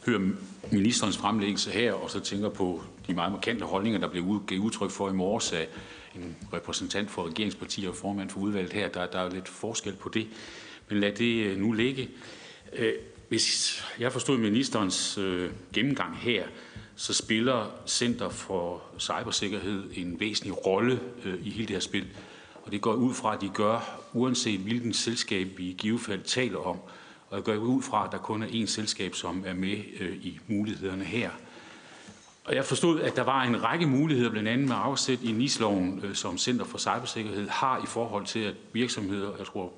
[0.07, 0.31] hører
[0.73, 4.91] ministerens fremlæggelse her, og så tænker på de meget markante holdninger, der blev givet udtryk
[4.91, 5.69] for i morges af
[6.15, 8.89] en repræsentant for regeringspartier og formand for udvalget her.
[8.89, 10.27] Der, der er lidt forskel på det,
[10.89, 12.09] men lad det øh, nu ligge.
[12.73, 12.93] Øh,
[13.29, 15.19] hvis jeg forstod ministerens
[15.73, 16.45] gennemgang her,
[16.97, 21.01] så spiller Center for Cybersikkerhed en væsentlig rolle
[21.43, 22.07] i hele det her spil.
[22.65, 26.59] Og det går ud fra, at de gør, uanset hvilken selskab vi i givet taler
[26.59, 26.79] om.
[27.31, 30.17] Og jeg går ud fra, at der kun er én selskab, som er med øh,
[30.17, 31.31] i mulighederne her.
[32.45, 36.01] Og jeg forstod, at der var en række muligheder, blandt andet med afsæt i NIS-loven,
[36.05, 39.73] øh, som Center for Cybersikkerhed har i forhold til, at virksomheder, jeg tror,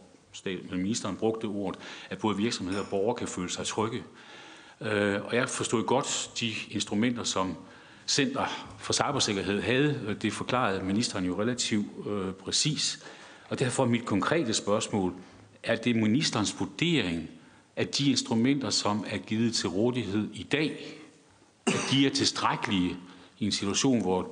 [0.73, 4.05] ministeren brugte ordet, at både virksomheder og borgere kan føle sig trygge.
[4.81, 7.57] Øh, og jeg forstod godt de instrumenter, som
[8.07, 10.17] Center for Cybersikkerhed havde.
[10.23, 13.05] Det forklarede ministeren jo relativt øh, præcis.
[13.49, 15.15] Og derfor mit konkrete spørgsmål,
[15.63, 17.29] er det ministerens vurdering,
[17.77, 20.97] at de instrumenter, som er givet til rådighed i dag,
[21.67, 22.97] at de er tilstrækkelige
[23.39, 24.29] i en situation, hvor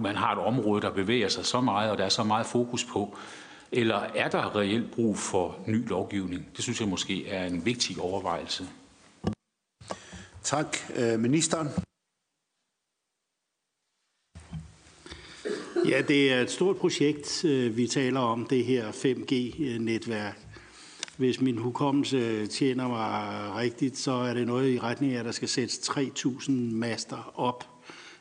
[0.00, 2.84] man har et område, der bevæger sig så meget, og der er så meget fokus
[2.84, 3.16] på,
[3.72, 6.46] eller er der reelt brug for ny lovgivning?
[6.56, 8.68] Det synes jeg måske er en vigtig overvejelse.
[10.42, 10.76] Tak.
[10.96, 11.68] Øh, ministeren.
[15.88, 20.38] Ja, det er et stort projekt, øh, vi taler om, det her 5G-netværk.
[21.16, 25.32] Hvis min hukommelse tjener mig rigtigt, så er det noget i retning af, at der
[25.32, 27.64] skal sættes 3.000 master op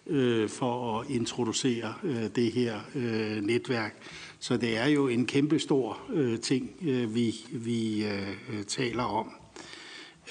[0.08, 3.96] øh, for at introducere øh, det her øh, netværk.
[4.40, 9.30] Så det er jo en kæmpe stor øh, ting, øh, vi, vi øh, taler om.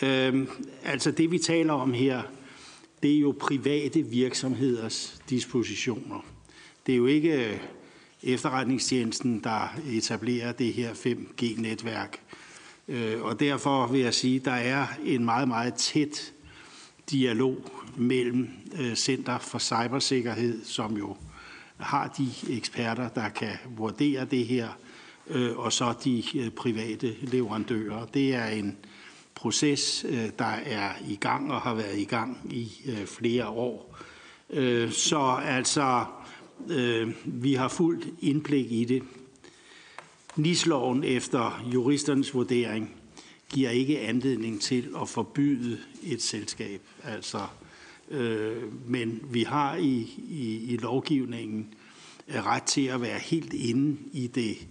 [0.02, 0.46] Øh,
[0.84, 2.22] altså det, vi taler om her,
[3.02, 6.37] det er jo private virksomheders dispositioner.
[6.88, 7.58] Det er jo ikke øh,
[8.22, 12.20] efterretningstjenesten, der etablerer det her 5G-netværk.
[12.88, 16.32] Øh, og derfor vil jeg sige, at der er en meget, meget tæt
[17.10, 17.56] dialog
[17.96, 18.48] mellem
[18.78, 21.16] øh, Center for Cybersikkerhed, som jo
[21.76, 24.68] har de eksperter, der kan vurdere det her,
[25.56, 26.22] og så de
[26.56, 28.06] private leverandører.
[28.06, 28.76] Det er en
[29.34, 30.06] proces,
[30.38, 32.72] der er i gang og har været i gang i
[33.06, 33.96] flere år.
[34.90, 36.04] Så altså,
[36.70, 39.02] Øh, vi har fuldt indblik i det.
[40.36, 42.94] Nisloven efter juristernes vurdering
[43.48, 46.80] giver ikke anledning til at forbyde et selskab.
[47.04, 47.40] Altså,
[48.10, 51.74] øh, men vi har i, i, i lovgivningen
[52.28, 54.66] ret til at være helt inde i det,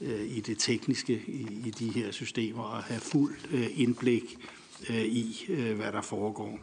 [0.00, 4.36] øh, i det tekniske i, i de her systemer og have fuld øh, indblik
[4.90, 6.58] øh, i, øh, hvad der foregår.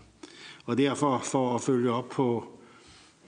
[0.65, 2.57] Og derfor for at følge op på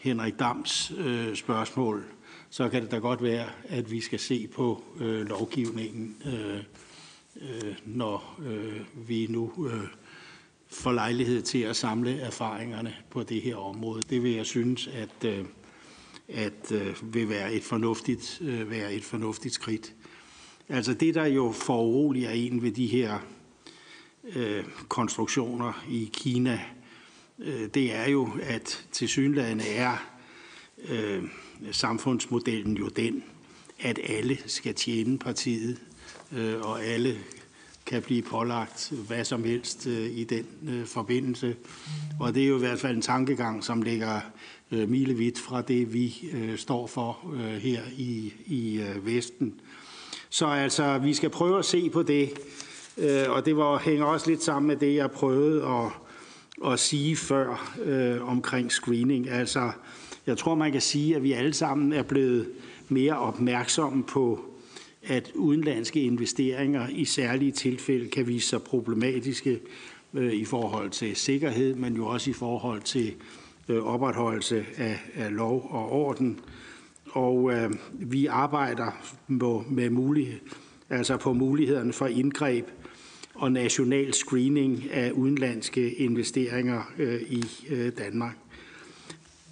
[0.03, 2.03] Henrik Dams øh, spørgsmål,
[2.49, 6.57] så kan det da godt være, at vi skal se på øh, lovgivningen, øh,
[7.41, 9.87] øh, når øh, vi nu øh,
[10.67, 14.01] får lejlighed til at samle erfaringerne på det her område.
[14.09, 15.45] Det vil jeg synes, at, øh,
[16.27, 19.93] at øh, vil være et fornuftigt, øh, være et fornuftigt skridt.
[20.69, 23.19] Altså det, der jo foruroliger en ved de her
[24.35, 26.82] øh, konstruktioner i Kina, Øh,
[27.39, 29.97] Øh, det er jo, at til synlædende er
[30.89, 31.23] øh,
[31.71, 33.23] samfundsmodellen jo den,
[33.79, 35.77] at alle skal tjene partiet,
[36.31, 37.17] øh, og alle
[37.85, 41.55] kan blive pålagt hvad som helst øh, i den øh, forbindelse.
[42.19, 44.21] Og det er jo i hvert fald en tankegang, som ligger
[44.71, 49.61] øh, milevidt fra det, vi øh, står for øh, her i, i øh, Vesten.
[50.29, 52.29] Så altså, vi skal prøve at se på det,
[52.97, 55.91] øh, og det var, hænger også lidt sammen med det, jeg prøvede at
[56.65, 59.29] at sige før øh, omkring screening.
[59.29, 59.71] Altså,
[60.27, 62.49] jeg tror, man kan sige, at vi alle sammen er blevet
[62.89, 64.45] mere opmærksomme på,
[65.03, 69.59] at udenlandske investeringer i særlige tilfælde kan vise sig problematiske
[70.13, 73.13] øh, i forhold til sikkerhed, men jo også i forhold til
[73.69, 76.39] øh, opretholdelse af, af lov og orden.
[77.05, 78.91] Og øh, vi arbejder
[79.27, 80.39] med, med mulighed,
[80.89, 82.67] altså på mulighederne for indgreb
[83.35, 88.37] og national screening af udenlandske investeringer øh, i øh, Danmark.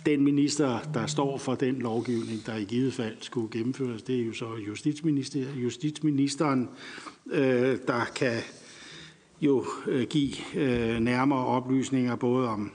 [0.06, 4.26] Den minister, der står for den lovgivning, der i givet fald skulle gennemføres, det er
[4.26, 6.70] jo så justitsminister, justitsministeren,
[7.32, 8.38] øh, der kan
[9.42, 9.66] jo
[10.10, 10.34] give
[11.00, 12.72] nærmere oplysninger både om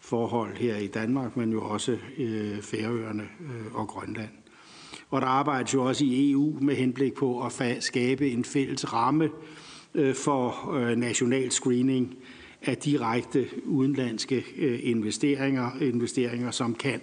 [0.00, 1.96] forhold her i Danmark, men jo også
[2.60, 3.28] Færøerne
[3.74, 4.30] og Grønland.
[5.10, 9.24] Og der arbejdes jo også i EU med henblik på at skabe en fælles ramme
[9.24, 12.16] Øh, Øh, for øh, national screening
[12.62, 17.00] af direkte udenlandske øh, investeringer, investeringer som kan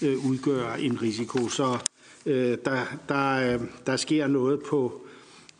[0.00, 1.48] udgøre en risiko.
[1.48, 1.78] Så
[2.24, 5.06] der, der, der sker noget på,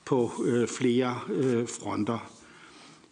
[0.04, 0.30] på
[0.68, 1.20] flere
[1.66, 2.32] fronter.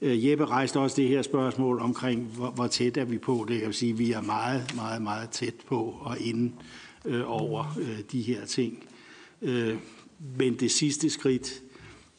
[0.01, 3.45] Jeppe rejste også det her spørgsmål omkring, hvor, hvor tæt er vi på.
[3.49, 6.53] Det Jeg kan sige, at vi er meget, meget, meget tæt på og inde
[7.27, 7.79] over
[8.13, 8.85] de her ting.
[10.39, 11.63] Men det sidste skridt,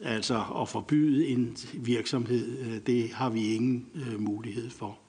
[0.04, 5.00] Altså at forbyde en virksomhed, øh, det har vi ingen øh, mulighed for.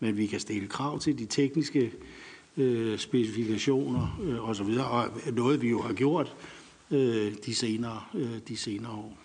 [0.00, 1.92] Men vi kan stille krav til de tekniske
[2.56, 6.36] øh, specifikationer osv., og noget vi jo har gjort
[7.46, 8.02] de, senere,
[8.48, 9.18] de senere år.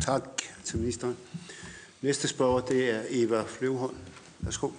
[0.00, 1.16] Tak til ministeren.
[2.02, 3.96] Næste spørger, det er Eva Fløvholm.
[4.40, 4.70] Værsgo.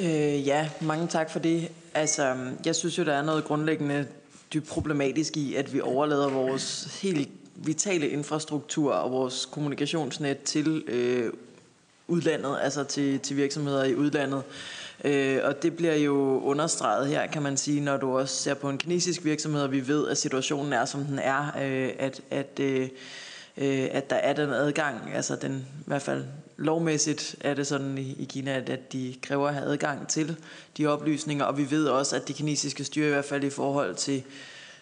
[0.00, 1.68] Øh, ja, mange tak for det.
[1.94, 4.06] Altså, jeg synes jo, der er noget grundlæggende
[4.54, 11.32] dybt problematisk i, at vi overlader vores helt vitale infrastruktur og vores kommunikationsnet til øh,
[12.08, 14.42] udlandet, altså til, til virksomheder i udlandet.
[15.04, 18.68] Øh, og det bliver jo understreget her, kan man sige, når du også ser på
[18.68, 22.60] en kinesisk virksomhed, og vi ved, at situationen er, som den er, øh, at, at,
[22.60, 22.88] øh,
[23.60, 26.24] øh at der er den adgang, altså den, i hvert fald
[26.56, 30.36] lovmæssigt er det sådan i, i Kina, at, at de kræver at have adgang til
[30.76, 33.94] de oplysninger, og vi ved også, at de kinesiske styre i hvert fald i forhold
[33.94, 34.22] til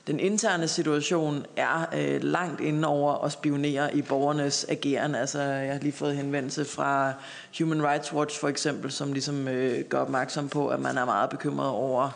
[0.09, 5.15] den interne situation er øh, langt inde over at spionere i borgernes ageren.
[5.15, 7.13] Altså, jeg har lige fået henvendelse fra
[7.59, 11.31] Human Rights Watch for eksempel, som ligesom øh, gør opmærksom på, at man er meget
[11.31, 12.11] bekymret over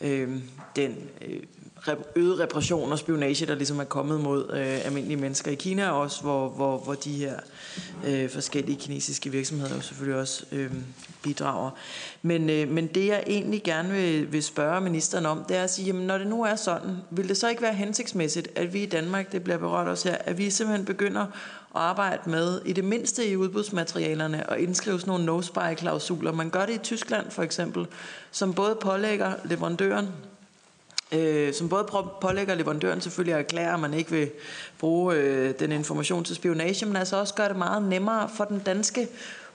[0.00, 0.28] øh,
[0.76, 0.96] den
[1.26, 1.40] øh,
[2.16, 6.22] øget repression og spionage, der ligesom er kommet mod øh, almindelige mennesker i Kina også,
[6.22, 7.34] hvor, hvor, hvor de her
[8.06, 10.70] øh, forskellige kinesiske virksomheder jo selvfølgelig også øh,
[11.22, 11.70] bidrager.
[12.22, 15.70] Men, øh, men det jeg egentlig gerne vil, vil spørge ministeren om, det er at
[15.70, 18.82] sige, jamen, når det nu er sådan, vil det så ikke være hensigtsmæssigt, at vi
[18.82, 21.28] i Danmark, det bliver berørt også her, at vi simpelthen begynder at
[21.80, 26.32] arbejde med, i det mindste i udbudsmaterialerne, og indskrive sådan nogle no-spy-klausuler.
[26.32, 27.86] Man gør det i Tyskland for eksempel,
[28.30, 30.08] som både pålægger leverandøren
[31.12, 31.86] øh, som både
[32.20, 34.30] pålægger leverandøren selvfølgelig at erklære, at man ikke vil
[34.78, 38.58] bruge øh, den information til spionage, men altså også gør det meget nemmere for den
[38.58, 39.08] danske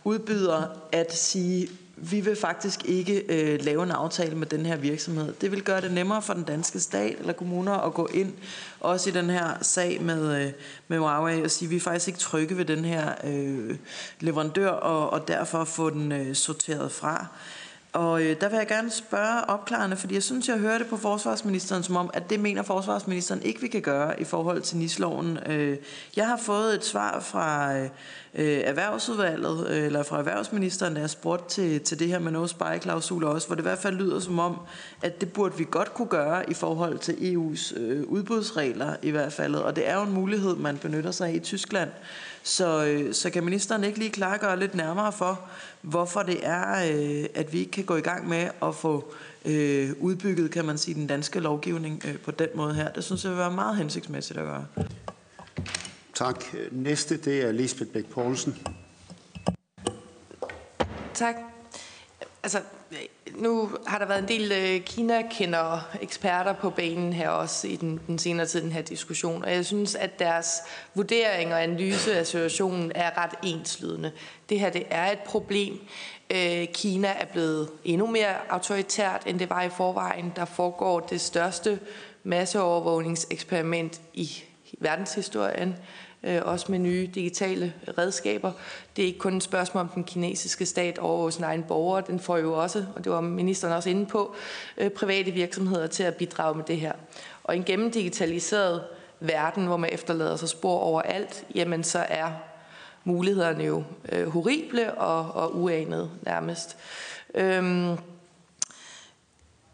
[0.03, 1.69] udbyder at sige,
[2.01, 5.33] vi vil faktisk ikke øh, lave en aftale med den her virksomhed.
[5.41, 8.33] Det vil gøre det nemmere for den danske stat eller kommuner at gå ind,
[8.79, 10.51] også i den her sag med, øh,
[10.87, 13.75] med Huawei, og sige, vi er faktisk ikke trygge ved den her øh,
[14.19, 17.27] leverandør, og, og derfor få den øh, sorteret fra.
[17.93, 21.83] Og øh, der vil jeg gerne spørge opklarende, fordi jeg synes, jeg hørte på forsvarsministeren
[21.83, 25.39] som om, at det mener forsvarsministeren ikke, vi kan gøre i forhold til NIS-loven.
[25.45, 25.77] Øh,
[26.15, 27.83] jeg har fået et svar fra øh,
[28.33, 32.47] øh erhvervsudvalget, øh, eller fra erhvervsministeren, der er spurgt til, til det her med no
[32.47, 34.59] spy klausuler også, hvor det i hvert fald lyder som om,
[35.01, 39.33] at det burde vi godt kunne gøre i forhold til EU's øh, udbudsregler i hvert
[39.33, 39.55] fald.
[39.55, 41.89] Og det er jo en mulighed, man benytter sig af i Tyskland.
[42.43, 45.39] Så, øh, så kan ministeren ikke lige klargøre lidt nærmere for,
[45.81, 49.13] hvorfor det er, øh, at vi ikke kan gå i gang med at få
[49.45, 52.91] øh, udbygget, kan man sige, den danske lovgivning øh, på den måde her.
[52.91, 54.65] Det synes jeg vil være meget hensigtsmæssigt at gøre.
[56.13, 56.43] Tak.
[56.71, 58.57] Næste, det er Lisbeth Bæk Poulsen.
[61.13, 61.35] Tak.
[62.43, 62.61] Altså,
[63.35, 67.99] nu har der været en del øh, Kina-kender eksperter på banen her også i den,
[68.07, 70.61] den senere tid, den her diskussion, og jeg synes, at deres
[70.95, 74.11] vurdering og analyse af situationen er ret enslydende.
[74.49, 75.79] Det her det er et problem.
[76.29, 80.33] Øh, Kina er blevet endnu mere autoritært, end det var i forvejen.
[80.35, 81.79] Der foregår det største
[82.23, 84.43] masseovervågningseksperiment i
[84.79, 85.75] verdenshistorien
[86.23, 88.51] Øh, også med nye digitale redskaber.
[88.95, 92.19] Det er ikke kun et spørgsmål om den kinesiske stat over sin egen borgere, den
[92.19, 94.35] får jo også, og det var ministeren også inde på,
[94.77, 96.93] øh, private virksomheder til at bidrage med det her.
[97.43, 98.83] Og i en gennemdigitaliseret
[99.19, 102.31] verden, hvor man efterlader sig spor overalt, jamen så er
[103.03, 106.77] mulighederne jo øh, horrible og, og uanede nærmest.
[107.35, 107.97] Øhm,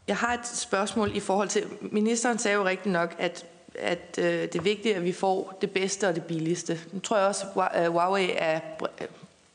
[0.07, 3.45] jeg har et spørgsmål i forhold til, ministeren sagde jo rigtig nok, at
[3.79, 6.79] at øh, det er vigtigt, at vi får det bedste og det billigste.
[6.91, 8.59] Nu tror jeg også, at øh, Huawei er
[9.01, 9.07] øh,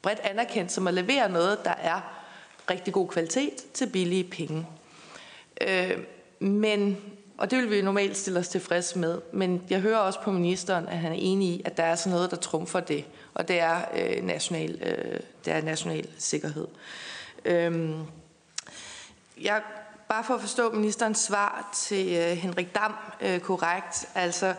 [0.02, 2.00] bredt anerkendt som at levere noget, der er
[2.71, 4.66] rigtig god kvalitet til billige penge.
[5.60, 5.98] Øh,
[6.38, 6.96] men,
[7.38, 10.88] og det vil vi normalt stille os tilfreds med, men jeg hører også på ministeren,
[10.88, 13.04] at han er enig i, at der er sådan noget, der trumfer det,
[13.35, 16.66] og det er, øh, national, øh, det er national sikkerhed.
[17.44, 17.90] Øh,
[19.42, 19.62] jeg
[20.11, 24.54] Bare for at forstå ministerens svar til øh, Henrik Dam øh, korrekt, altså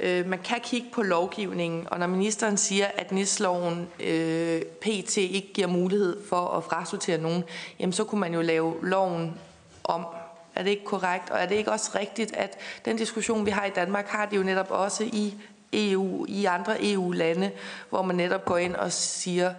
[0.00, 5.52] øh, man kan kigge på lovgivningen, og når ministeren siger, at NIS-loven øh, PT ikke
[5.54, 7.44] giver mulighed for at frasortere nogen,
[7.78, 9.40] jamen så kunne man jo lave loven
[9.84, 10.06] om.
[10.54, 11.30] Er det ikke korrekt?
[11.30, 14.36] Og er det ikke også rigtigt, at den diskussion, vi har i Danmark, har det
[14.36, 15.34] jo netop også i
[15.72, 17.50] EU, i andre EU-lande,
[17.90, 19.54] hvor man netop går ind og siger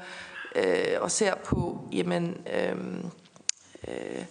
[0.56, 2.76] øh, og ser på, jamen, øh,
[3.88, 4.26] øh,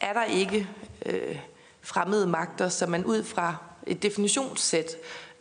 [0.00, 0.68] er der ikke
[1.06, 1.38] øh,
[1.82, 4.96] fremmede magter, som man ud fra et definitionssæt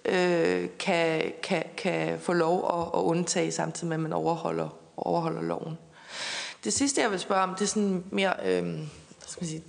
[0.05, 5.41] øh, kan, kan, kan få lov at, at undtage, samtidig med, at man overholder, overholder
[5.41, 5.77] loven.
[6.63, 8.79] Det sidste, jeg vil spørge om, det er sådan mere øh,
[9.27, 9.63] skal man sige,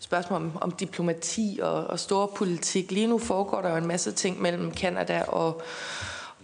[0.00, 2.90] spørgsmål om, om diplomati og, og store politik.
[2.90, 5.62] Lige nu foregår der jo en masse ting mellem Kanada og,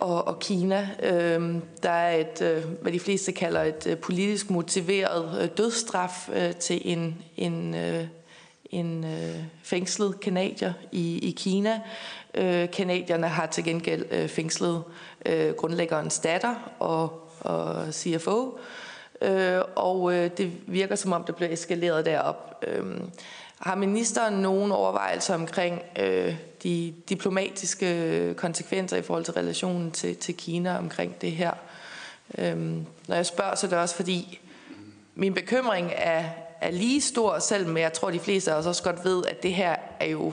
[0.05, 0.89] og, og Kina.
[1.03, 6.29] Øhm, der er et, øh, hvad de fleste kalder et øh, politisk motiveret øh, dødsstraf
[6.33, 8.05] øh, til en, en, øh,
[8.71, 11.81] en øh, fængslet kanadier i, i Kina.
[12.35, 14.83] Øh, kanadierne har til gengæld øh, fængslet
[15.27, 18.59] øh, grundlæggerens datter og, og CFO.
[19.23, 22.65] øh, og øh, det virker som om, det bliver eskaleret derop.
[22.67, 22.85] Øh,
[23.59, 26.35] har ministeren nogen overvejelser omkring øh,
[26.65, 31.53] de diplomatiske konsekvenser i forhold til relationen til, til Kina omkring det her?
[32.39, 34.41] Øhm, når jeg spørger, så er det også fordi,
[35.15, 36.25] min bekymring er,
[36.61, 39.55] er lige stor, selvom jeg tror, de fleste af os også godt ved, at det
[39.55, 40.33] her er jo,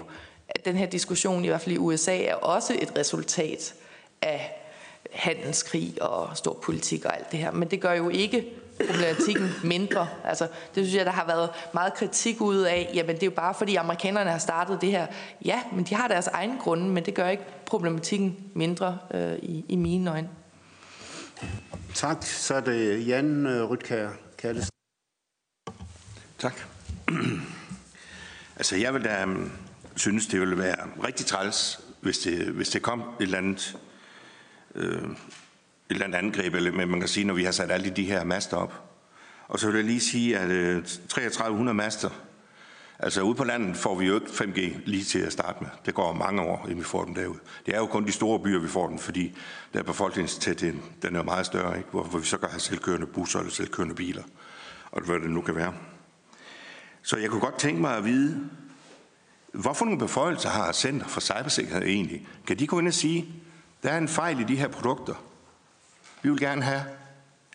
[0.49, 3.73] at den her diskussion, i hvert fald i USA, er også et resultat
[4.21, 4.57] af
[5.11, 7.51] handelskrig og stor politik og alt det her.
[7.51, 8.45] Men det gør jo ikke
[8.89, 10.07] problematikken mindre.
[10.23, 12.91] Altså, det synes jeg, der har været meget kritik ud af.
[12.93, 15.07] Jamen, det er jo bare fordi amerikanerne har startet det her.
[15.45, 19.65] Ja, men de har deres egen grunde, men det gør ikke problematikken mindre øh, i,
[19.69, 20.29] i mine øjne.
[21.93, 22.23] Tak.
[22.23, 24.71] Så er det Jan øh, Rytkær Kalles.
[26.39, 26.53] Tak.
[28.57, 29.51] altså, jeg vil da um,
[29.95, 33.77] synes, det ville være rigtig træls, hvis det, hvis det kom et eller andet
[34.75, 35.09] øh,
[35.91, 38.03] et eller andet angreb, eller men man kan sige, når vi har sat alle de
[38.03, 38.83] her master op.
[39.47, 42.09] Og så vil jeg lige sige, at øh, 3300 master,
[42.99, 45.69] altså ude på landet får vi jo ikke 5G lige til at starte med.
[45.85, 47.35] Det går mange år, inden vi får dem derud.
[47.65, 49.37] Det er jo kun de store byer, vi får den, fordi
[49.73, 51.89] der er befolkningstætheden, den er meget større, ikke?
[51.91, 54.23] Hvor, hvor vi så kan have selvkørende busser eller selvkørende biler,
[54.91, 55.73] og hvad det nu kan være.
[57.01, 58.49] Så jeg kunne godt tænke mig at vide,
[59.53, 62.27] hvorfor nogle beføjelser har Center for Cybersikkerhed egentlig?
[62.47, 63.33] Kan de gå ind og sige,
[63.83, 65.30] der er en fejl i de her produkter.
[66.21, 66.83] Vi vil gerne have,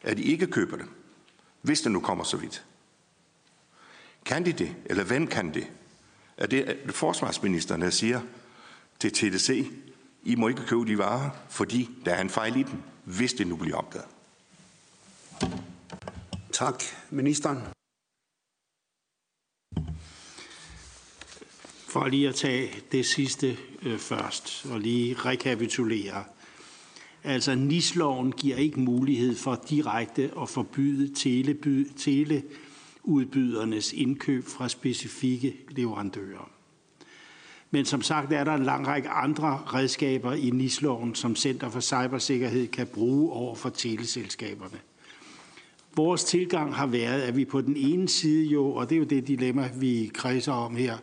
[0.03, 0.91] at I ikke køber dem,
[1.63, 2.65] hvis det nu kommer så vidt.
[4.25, 5.67] Kan de det, eller hvem kan det?
[6.37, 8.21] Er det forsvarsministeren, der siger
[8.99, 9.71] til TDC,
[10.23, 13.47] I må ikke købe de varer, fordi der er en fejl i dem, hvis det
[13.47, 14.07] nu bliver opdaget?
[16.53, 16.83] Tak.
[17.11, 17.63] Ministeren.
[21.89, 26.25] For lige at tage det sidste øh, først, og lige rekapitulere.
[27.29, 36.51] Altså, NIS-loven giver ikke mulighed for direkte at forbyde teleby, teleudbydernes indkøb fra specifikke leverandører.
[37.71, 41.81] Men som sagt er der en lang række andre redskaber i NIS-loven, som Center for
[41.81, 44.79] Cybersikkerhed kan bruge over for teleselskaberne.
[45.97, 49.05] Vores tilgang har været, at vi på den ene side jo, og det er jo
[49.05, 50.97] det dilemma, vi kredser om her,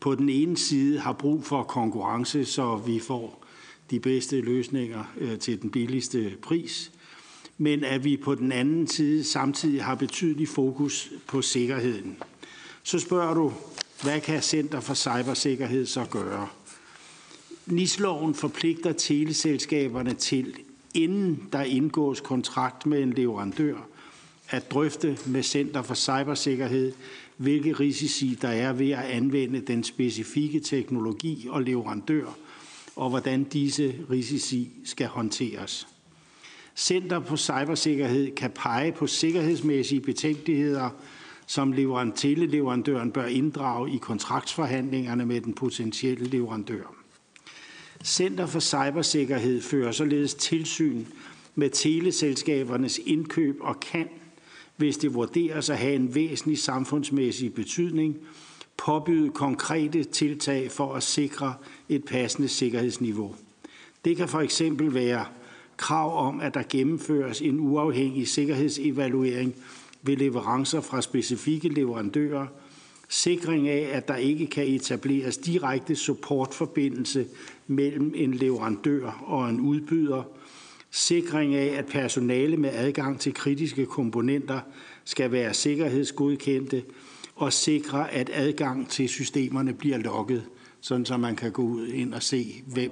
[0.00, 3.45] på den ene side har brug for konkurrence, så vi får
[3.90, 6.92] de bedste løsninger øh, til den billigste pris,
[7.58, 12.16] men at vi på den anden side samtidig har betydelig fokus på sikkerheden.
[12.82, 13.52] Så spørger du,
[14.02, 16.48] hvad kan Center for Cybersikkerhed så gøre?
[17.66, 20.54] NIS-loven forpligter teleselskaberne til,
[20.94, 23.76] inden der indgås kontrakt med en leverandør,
[24.48, 26.92] at drøfte med Center for Cybersikkerhed,
[27.36, 32.36] hvilke risici der er ved at anvende den specifikke teknologi og leverandør,
[32.96, 35.88] og hvordan disse risici skal håndteres.
[36.76, 40.90] Center på Cybersikkerhed kan pege på sikkerhedsmæssige betænkeligheder,
[41.46, 41.74] som
[42.16, 46.94] teleleverandøren bør inddrage i kontraktsforhandlingerne med den potentielle leverandør.
[48.04, 51.04] Center for Cybersikkerhed fører således tilsyn
[51.54, 54.08] med teleselskabernes indkøb og kan
[54.76, 58.16] hvis det vurderes at have en væsentlig samfundsmæssig betydning,
[58.76, 61.54] påbyde konkrete tiltag for at sikre
[61.88, 63.34] et passende sikkerhedsniveau.
[64.04, 65.24] Det kan for eksempel være
[65.76, 69.54] krav om, at der gennemføres en uafhængig sikkerhedsevaluering
[70.02, 72.46] ved leverancer fra specifikke leverandører,
[73.08, 77.26] sikring af, at der ikke kan etableres direkte supportforbindelse
[77.66, 80.22] mellem en leverandør og en udbyder–
[80.90, 84.60] sikring af, at personale med adgang til kritiske komponenter
[85.04, 86.82] skal være sikkerhedsgodkendte,
[87.36, 90.44] og sikre, at adgang til systemerne bliver lukket,
[90.80, 92.90] sådan så man kan gå ud ind og se, hvem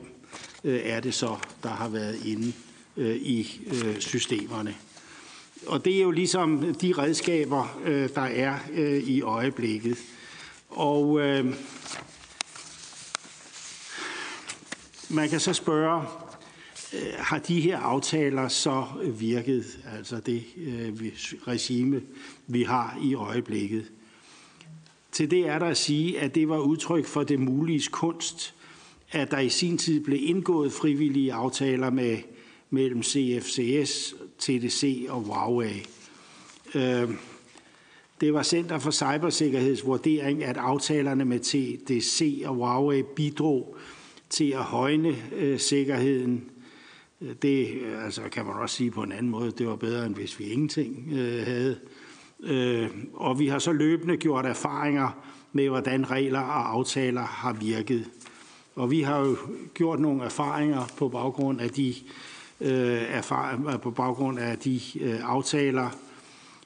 [0.65, 2.53] øh, er det så, der har været inde
[2.97, 4.75] øh, i øh, systemerne.
[5.67, 7.81] Og det er jo ligesom de redskaber,
[8.15, 8.59] der er
[9.07, 9.99] i øjeblikket.
[10.69, 11.21] Og
[15.09, 16.03] man kan så spørge,
[17.19, 21.03] har de her aftaler så virket, altså det øh,
[21.47, 22.03] regime,
[22.47, 23.93] vi har i øjeblikket?
[25.15, 28.55] Til det er der at sige, at det var udtryk for det mulige kunst,
[29.11, 32.19] at der i sin tid blev indgået frivillige aftaler med,
[32.71, 35.87] mellem CFCS, TDC og Huawei.
[36.75, 37.11] Øh,
[38.21, 43.77] det var Center for Cybersikkerheds vurdering, at aftalerne med TDC og Huawei bidrog
[44.31, 46.51] til at højne øh, sikkerheden
[47.21, 50.15] øh, det altså, kan man også sige på en anden måde, det var bedre, end
[50.15, 51.79] hvis vi ingenting øh, havde.
[52.45, 55.17] Øh, og vi har så løbende gjort erfaringer
[55.53, 58.11] med, hvordan regler og aftaler har virket.
[58.75, 59.37] Og vi har jo
[59.75, 61.95] gjort nogle erfaringer på baggrund af de,
[62.61, 65.91] øh, erfaringer, på baggrund af de øh, aftaler,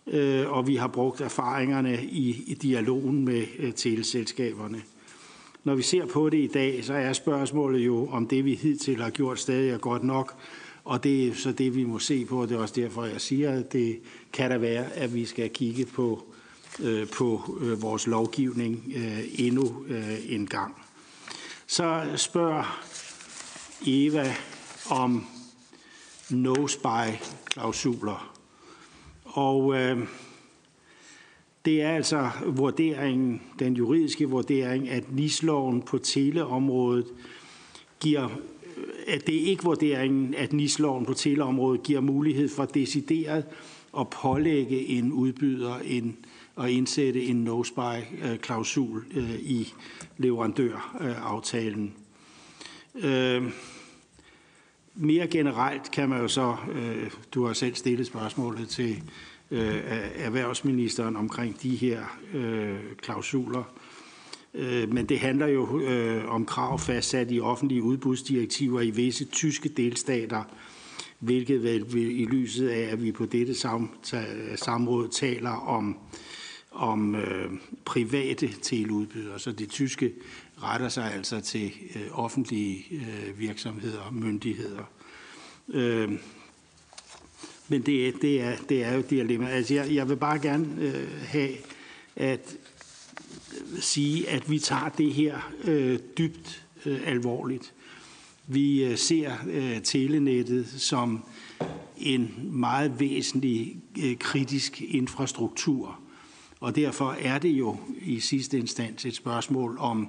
[0.07, 4.83] øh, og vi har brugt erfaringerne i, i dialogen med øh, teleselskaberne.
[5.64, 9.03] Når vi ser på det i dag, så er spørgsmålet jo, om det vi hidtil
[9.03, 10.35] har gjort stadig er godt nok,
[10.89, 13.20] og det er så det, vi må se på, og det er også derfor, jeg
[13.20, 14.01] siger, at det
[14.32, 16.24] kan da være, at vi skal kigge på,
[16.80, 20.74] øh, på øh, vores lovgivning øh, endnu øh, en gang.
[21.66, 22.80] Så spørger
[23.86, 24.34] Eva
[24.91, 25.26] om
[26.30, 28.34] no-spy-klausuler.
[29.24, 29.99] Og øh,
[31.64, 37.07] det er altså vurderingen, den juridiske vurdering, at NIS-loven på teleområdet
[38.01, 38.28] giver
[39.07, 43.45] at det ikke vurderingen, at NIS-loven på teleområdet giver mulighed for decideret
[43.99, 46.16] at pålægge en udbyder en,
[46.61, 49.72] at indsætte en no-spy-klausul øh, i
[50.16, 51.95] leverandøraftalen.
[52.95, 53.43] Øh,
[54.95, 59.03] mere generelt kan man jo så, øh, du har selv stillet spørgsmålet til
[59.51, 62.03] erhvervsministeren omkring de her
[63.03, 63.64] klausuler.
[64.55, 69.68] Øh, men det handler jo øh, om krav fastsat i offentlige udbudsdirektiver i visse tyske
[69.68, 70.42] delstater,
[71.18, 73.55] hvilket vel i lyset af, at vi på dette
[74.57, 75.96] samråd taler om
[76.78, 77.51] om øh,
[77.84, 79.38] private teleudbydere.
[79.38, 80.12] Så det tyske
[80.62, 84.90] retter sig altså til øh, offentlige øh, virksomheder og myndigheder.
[85.68, 86.12] Øh,
[87.68, 89.49] men det, det, er, det er jo dilemma.
[89.49, 91.51] Altså jeg, jeg vil bare gerne øh, have
[92.16, 92.57] at
[93.81, 97.75] sige, at vi tager det her øh, dybt øh, alvorligt.
[98.47, 101.25] Vi øh, ser øh, telenettet som
[101.97, 105.99] en meget væsentlig øh, kritisk infrastruktur
[106.61, 110.09] og derfor er det jo i sidste instans et spørgsmål om,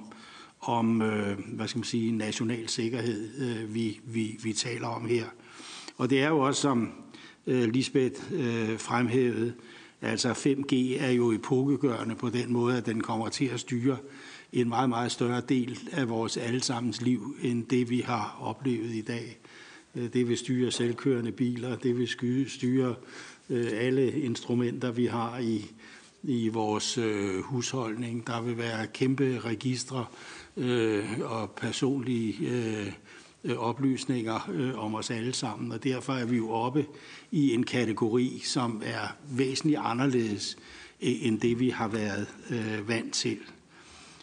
[0.60, 5.24] om øh, hvad skal man sige, national sikkerhed, øh, vi, vi, vi taler om her.
[5.96, 6.92] Og det er jo også, som
[7.46, 9.52] øh, Lisbeth øh, fremhævede,
[10.02, 13.96] altså 5G er jo epokegørende på den måde, at den kommer til at styre
[14.52, 19.02] en meget, meget større del af vores allesammens liv, end det vi har oplevet i
[19.02, 19.38] dag.
[19.94, 22.08] Det vil styre selvkørende biler, det vil
[22.48, 22.94] styre
[23.50, 25.70] øh, alle instrumenter, vi har i
[26.22, 28.26] i vores øh, husholdning.
[28.26, 30.06] Der vil være kæmpe registre
[30.56, 32.92] øh, og personlige øh,
[33.44, 36.86] Øh, oplysninger øh, om os alle sammen, og derfor er vi jo oppe
[37.30, 40.56] i en kategori, som er væsentligt anderledes
[41.02, 42.26] øh, end det, vi har været
[42.88, 43.38] vant til.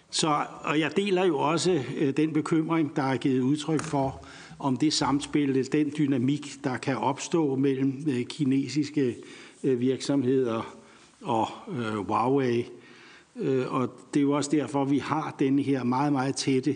[0.10, 1.84] Så, og jeg deler jo også
[2.18, 4.26] den bekymring, der er givet udtryk for,
[4.60, 9.16] om det samspil, den dynamik, der kan opstå mellem kinesiske
[9.62, 10.78] virksomheder
[11.22, 11.48] og
[11.96, 12.66] Huawei.
[13.68, 16.76] Og det er jo også derfor, vi har den her meget, meget tætte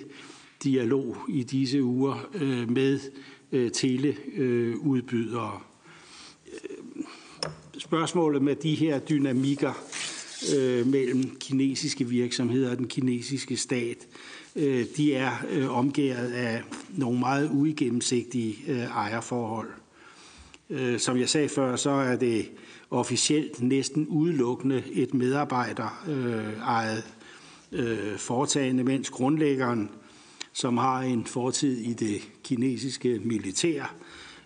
[0.63, 2.99] dialog i disse uger øh, med
[3.51, 5.59] øh, teleudbydere.
[6.53, 7.03] Øh,
[7.77, 9.73] spørgsmålet med de her dynamikker
[10.85, 14.07] mellem kinesiske virksomheder og den kinesiske stat,
[14.97, 18.55] de er omgæret af nogle meget uigennemsigtige
[18.87, 19.69] ejerforhold.
[20.97, 22.49] Som jeg sagde før, så er det
[22.91, 27.03] officielt næsten udelukkende et medarbejderejet
[27.71, 29.89] øh, foretagende, mens grundlæggeren,
[30.53, 33.95] som har en fortid i det kinesiske militær,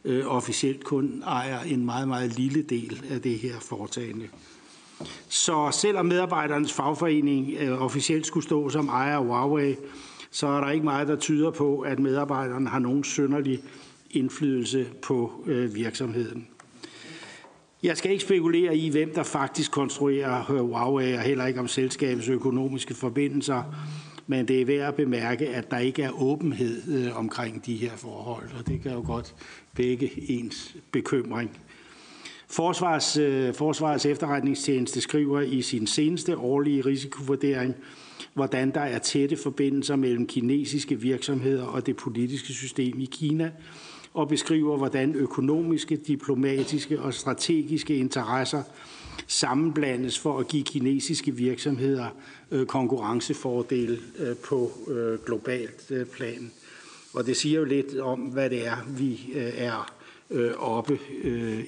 [0.06, 4.28] øh, officielt kun ejer en meget, meget lille del af det her foretagende.
[5.30, 9.76] Så selvom medarbejdernes fagforening øh, officielt skulle stå som ejer af Huawei,
[10.32, 13.64] så er der ikke meget, der tyder på, at medarbejderne har nogen synderlig
[14.12, 16.48] indflydelse på øh, virksomheden.
[17.84, 22.28] Jeg skal ikke spekulere i, hvem der faktisk konstruerer Huawei, og heller ikke om selskabets
[22.28, 23.64] økonomiske forbindelser,
[24.28, 27.92] men det er værd at bemærke, at der ikke er åbenhed øh, omkring de her
[27.96, 29.36] forhold, og det kan jo godt
[29.78, 31.52] vække ens bekymring.
[32.48, 37.76] Forsvars, Forsvars Forsvarets efterretningstjeneste skriver i sin seneste årlige risikovurdering,
[38.34, 43.52] hvordan der er tætte forbindelser mellem kinesiske virksomheder og det politiske system i Kina,
[44.14, 48.64] og beskriver, hvordan økonomiske, diplomatiske og strategiske interesser
[49.28, 52.08] sammenblandes for at give kinesiske virksomheder
[52.52, 56.52] øh, konkurrencefordele øh, på øh, globalt øh, plan.
[57.14, 59.94] Og det siger jo lidt om, hvad det er, vi øh, er
[60.30, 61.00] øh, oppe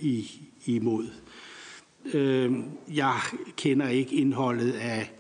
[0.02, 0.32] i,
[0.66, 1.08] imod.
[2.94, 3.16] Jeg
[3.56, 5.12] kender ikke indholdet af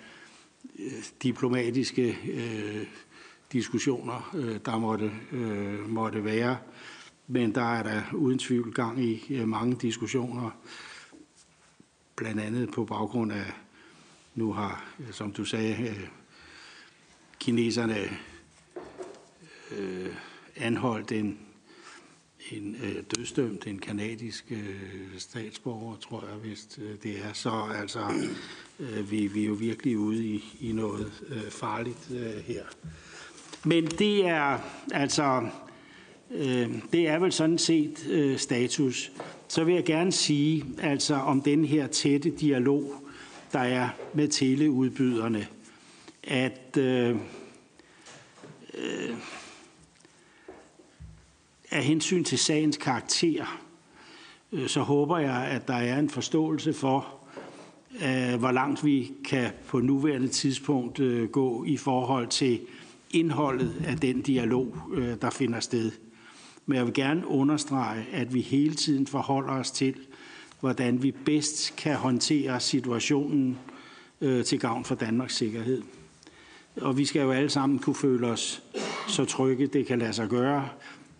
[1.23, 2.17] diplomatiske
[3.53, 5.11] diskussioner, der måtte,
[5.87, 6.57] måtte være
[7.27, 10.51] men der er der uden tvivl gang i øh, mange diskussioner,
[12.17, 13.53] blandt andet på baggrund af,
[14.35, 16.07] nu har, som du sagde, øh,
[17.39, 17.97] kineserne
[19.77, 20.15] øh,
[20.55, 21.39] anholdt en,
[22.51, 27.33] en øh, dødsdømt, en kanadisk øh, statsborger, tror jeg vist øh, det er.
[27.33, 27.99] Så altså,
[28.79, 32.63] øh, vi, vi er jo virkelig ude i, i noget øh, farligt øh, her.
[33.63, 34.59] Men det er
[34.91, 35.49] altså,
[36.31, 39.11] øh, det er vel sådan set øh, status.
[39.47, 42.93] Så vil jeg gerne sige, altså om den her tætte dialog,
[43.53, 45.47] der er med teleudbyderne,
[46.23, 47.15] at øh,
[48.73, 49.15] øh,
[51.71, 53.61] af hensyn til sagens karakter,
[54.51, 57.13] øh, så håber jeg, at der er en forståelse for,
[57.95, 62.59] øh, hvor langt vi kan på nuværende tidspunkt øh, gå i forhold til
[63.11, 65.91] indholdet af den dialog, øh, der finder sted.
[66.69, 69.95] Men jeg vil gerne understrege, at vi hele tiden forholder os til,
[70.59, 73.57] hvordan vi bedst kan håndtere situationen
[74.21, 75.81] øh, til gavn for Danmarks sikkerhed.
[76.81, 78.63] Og vi skal jo alle sammen kunne føle os
[79.07, 80.69] så trygge, det kan lade sig gøre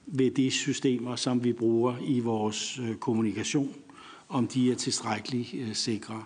[0.05, 3.75] ved de systemer, som vi bruger i vores øh, kommunikation,
[4.29, 6.23] om de er tilstrækkeligt øh, sikre.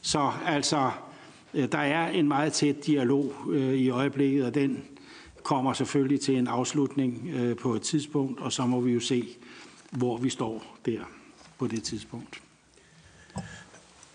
[0.00, 0.90] Så altså,
[1.54, 4.82] øh, der er en meget tæt dialog øh, i øjeblikket, og den
[5.42, 9.36] kommer selvfølgelig til en afslutning øh, på et tidspunkt, og så må vi jo se,
[9.90, 11.00] hvor vi står der
[11.58, 12.42] på det tidspunkt.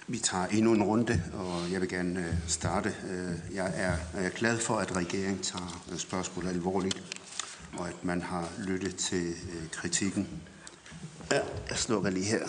[0.08, 2.90] Vi tager endnu en runde, og jeg vil gerne øh, starte.
[2.90, 3.74] Øh, jeg
[4.14, 7.26] er, glad for, at regeringen tager spørgsmålet alvorligt
[7.78, 9.34] og at man har lyttet til
[9.72, 10.28] kritikken.
[11.32, 12.48] Ja, jeg slukker lige her.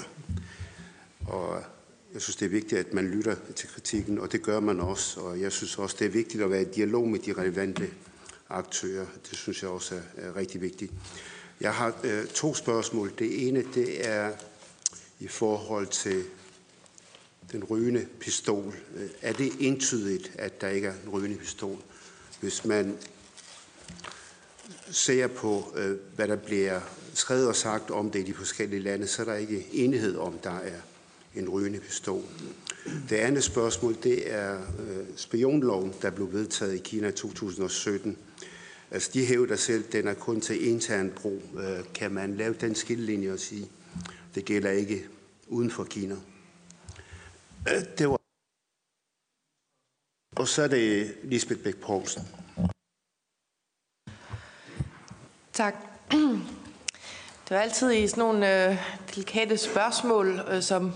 [1.26, 1.62] Og
[2.14, 5.20] jeg synes, det er vigtigt, at man lytter til kritikken, og det gør man også.
[5.20, 7.88] Og jeg synes også, det er vigtigt at være i dialog med de relevante
[8.48, 9.06] aktører.
[9.30, 10.92] Det synes jeg også er, rigtig vigtigt.
[11.60, 13.12] Jeg har øh, to spørgsmål.
[13.18, 14.32] Det ene, det er
[15.20, 16.24] i forhold til
[17.52, 18.74] den rygende pistol.
[18.96, 21.78] Øh, er det entydigt, at der ikke er en rygende pistol?
[22.40, 22.98] Hvis man
[24.90, 26.80] ser på, øh, hvad der bliver
[27.14, 30.38] skrevet og sagt om det i de forskellige lande, så er der ikke enighed om,
[30.38, 30.80] der er
[31.34, 32.24] en rygende pistol.
[33.08, 38.18] Det andet spørgsmål, det er øh, spionloven, der blev vedtaget i Kina i 2017.
[38.90, 41.42] Altså, de hævder selv, at den er kun til intern brug.
[41.58, 43.70] Øh, kan man lave den skillelinje og sige,
[44.34, 45.06] det gælder ikke
[45.48, 46.16] uden for Kina?
[47.98, 48.16] Det var
[50.36, 52.22] og så er det Lisbeth Bæk Poulsen.
[55.52, 55.74] Tak.
[57.48, 58.76] Det er altid i sådan nogle øh,
[59.10, 60.92] delikate spørgsmål, øh, som,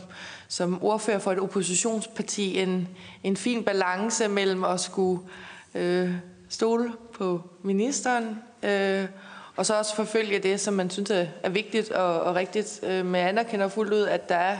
[0.48, 2.88] som ordfører for et oppositionsparti, en,
[3.22, 5.22] en fin balance mellem at skulle
[5.74, 6.14] øh,
[6.48, 9.06] stole på ministeren, øh,
[9.56, 11.10] og så også forfølge det, som man synes
[11.42, 12.80] er vigtigt og, og rigtigt.
[12.82, 14.58] Øh, men jeg anerkender fuldt ud, at der er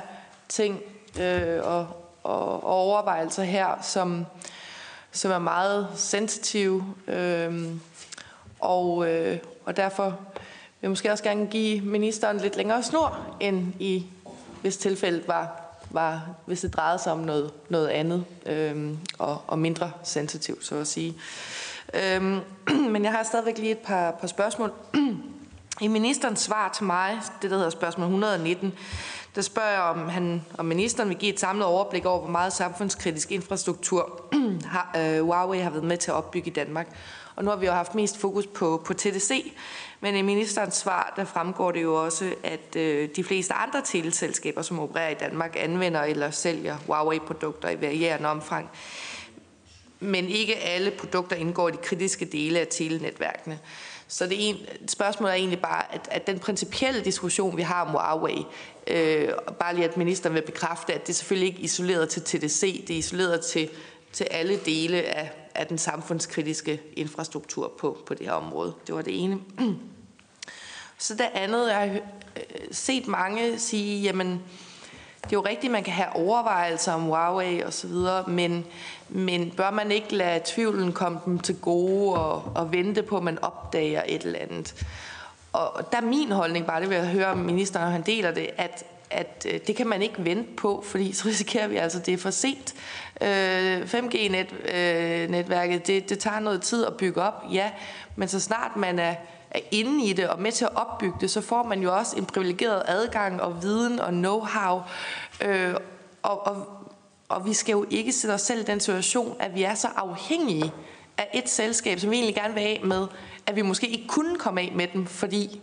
[0.49, 0.81] ting
[1.21, 1.89] øh, og,
[2.23, 4.27] og, og overvejelser her, som,
[5.13, 6.95] som er meget sensitive.
[7.09, 7.65] Øh,
[8.61, 10.19] og, øh, og derfor
[10.81, 14.07] vil måske også gerne give ministeren lidt længere snor, end i
[14.61, 15.61] hvis tilfældet var,
[15.91, 20.77] var hvis det drejede sig om noget, noget andet øhm, og, og mindre sensitivt, så
[20.77, 21.15] at sige.
[21.95, 22.41] Øhm,
[22.93, 24.73] men jeg har stadigvæk lige et par, par spørgsmål.
[25.81, 28.73] I ministerens svar til mig, det der hedder spørgsmål 119,
[29.35, 32.53] der spørger jeg, om, han, om ministeren vil give et samlet overblik over, hvor meget
[32.53, 34.21] samfundskritisk infrastruktur
[34.75, 36.89] har, øh, Huawei har været med til at opbygge i Danmark.
[37.41, 39.53] Og nu har vi jo haft mest fokus på, på TDC,
[40.01, 44.63] men i ministerens svar, der fremgår det jo også, at øh, de fleste andre teleselskaber,
[44.63, 48.71] som opererer i Danmark, anvender eller sælger Huawei-produkter i varierende omfang.
[50.01, 53.59] Men ikke alle produkter indgår i de kritiske dele af telenetværkene.
[54.09, 54.57] Så det en,
[54.89, 58.47] spørgsmålet er egentlig bare, at, at den principielle diskussion, vi har om Huawei,
[58.87, 59.29] øh,
[59.59, 62.95] bare lige at ministeren vil bekræfte, at det selvfølgelig ikke er isoleret til TDC, det
[62.95, 63.71] er isoleret til,
[64.13, 68.75] til alle dele af, af den samfundskritiske infrastruktur på, på det her område.
[68.87, 69.41] Det var det ene.
[70.99, 74.43] Så det andet, jeg har øh, set mange sige, jamen,
[75.25, 78.67] det er jo rigtigt, man kan have overvejelser om Huawei og så videre, men,
[79.09, 83.23] men bør man ikke lade tvivlen komme dem til gode og, og vente på, at
[83.23, 84.87] man opdager et eller andet?
[85.53, 88.51] Og der er min holdning bare, det vil jeg høre om ministeren, han deler det,
[88.57, 92.07] at, at øh, det kan man ikke vente på, fordi så risikerer vi altså, at
[92.07, 92.75] det er for sent.
[93.85, 97.71] 5G-netværket, øh, øh det, det tager noget tid at bygge op, ja,
[98.17, 99.15] men så snart man er,
[99.51, 102.17] er inde i det og med til at opbygge det, så får man jo også
[102.17, 104.83] en privilegeret adgang og viden og know-how.
[105.47, 105.75] Øh,
[106.23, 106.67] og, og,
[107.29, 109.89] og vi skal jo ikke sætte os selv i den situation, at vi er så
[109.97, 110.73] afhængige
[111.19, 113.07] af et selskab, som vi egentlig gerne vil af med,
[113.47, 115.61] at vi måske ikke kunne komme af med dem, fordi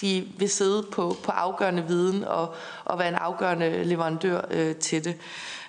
[0.00, 5.04] de vil sidde på, på afgørende viden og, og være en afgørende leverandør øh, til
[5.04, 5.16] det.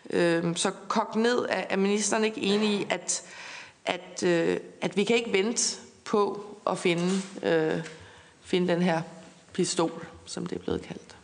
[0.10, 3.24] Øh, så kogt ned, er, er ministeren ikke enig i, at,
[3.86, 7.84] at, øh, at vi kan ikke vente på at finde, øh,
[8.42, 9.02] finde den her
[9.54, 11.16] pistol, som det er blevet kaldt.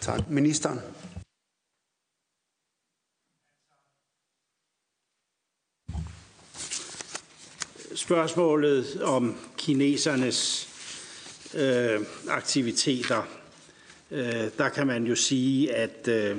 [0.00, 0.30] Tak.
[0.30, 0.80] Ministeren.
[7.94, 10.73] Spørgsmålet om kinesernes
[11.56, 13.28] øh, aktiviteter,
[14.10, 16.36] øh, der kan man jo sige, at øh,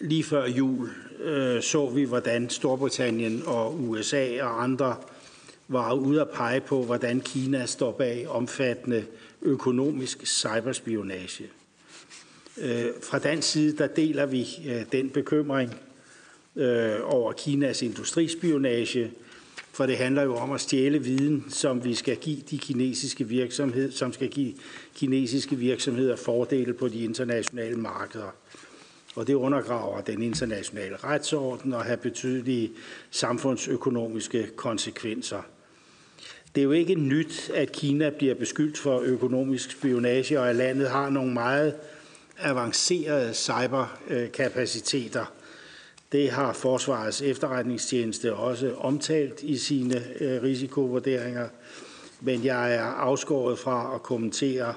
[0.00, 0.90] lige før jul
[1.20, 4.96] øh, så vi, hvordan Storbritannien og USA og andre
[5.68, 9.04] var ude at pege på, hvordan Kina står bag omfattende
[9.42, 11.44] økonomisk cyberspionage.
[12.58, 15.74] Øh, fra dansk side, der deler vi øh, den bekymring
[16.56, 19.12] øh, over Kinas industrispionage,
[19.80, 23.90] for det handler jo om at stjæle viden, som vi skal give de kinesiske virksomheder,
[23.90, 24.52] som skal give
[24.94, 28.34] kinesiske virksomheder fordele på de internationale markeder.
[29.14, 32.70] Og det undergraver den internationale retsorden og har betydelige
[33.10, 35.42] samfundsøkonomiske konsekvenser.
[36.54, 40.90] Det er jo ikke nyt, at Kina bliver beskyldt for økonomisk spionage, og at landet
[40.90, 41.74] har nogle meget
[42.38, 45.32] avancerede cyberkapaciteter.
[46.12, 51.48] Det har Forsvarets efterretningstjeneste også omtalt i sine øh, risikovurderinger,
[52.20, 54.74] men jeg er afskåret fra at kommentere,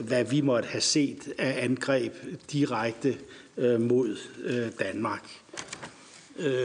[0.00, 2.12] hvad vi måtte have set af angreb
[2.52, 3.16] direkte
[3.56, 5.30] øh, mod øh, Danmark.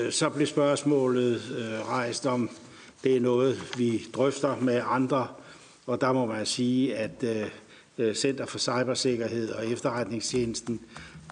[0.09, 1.41] Så blev spørgsmålet
[1.87, 2.49] rejst om,
[3.03, 5.27] det er noget, vi drøfter med andre,
[5.85, 7.25] og der må man sige, at
[8.13, 10.81] Center for Cybersikkerhed og Efterretningstjenesten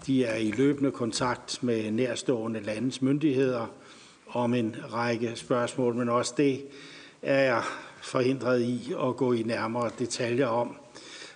[0.06, 3.66] de er i løbende kontakt med nærstående landets myndigheder
[4.28, 6.64] om en række spørgsmål, men også det
[7.22, 7.62] er jeg
[8.02, 10.76] forhindret i at gå i nærmere detaljer om.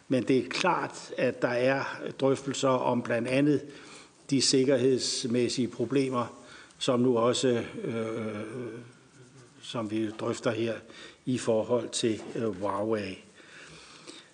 [0.09, 1.85] Men det er klart, at der er
[2.21, 3.63] drøftelser om blandt andet
[4.31, 6.27] de sikkerhedsmæssige problemer,
[6.79, 7.97] som nu også, øh,
[9.63, 10.75] som vi drøfter her,
[11.27, 13.25] i forhold til øh, Huawei.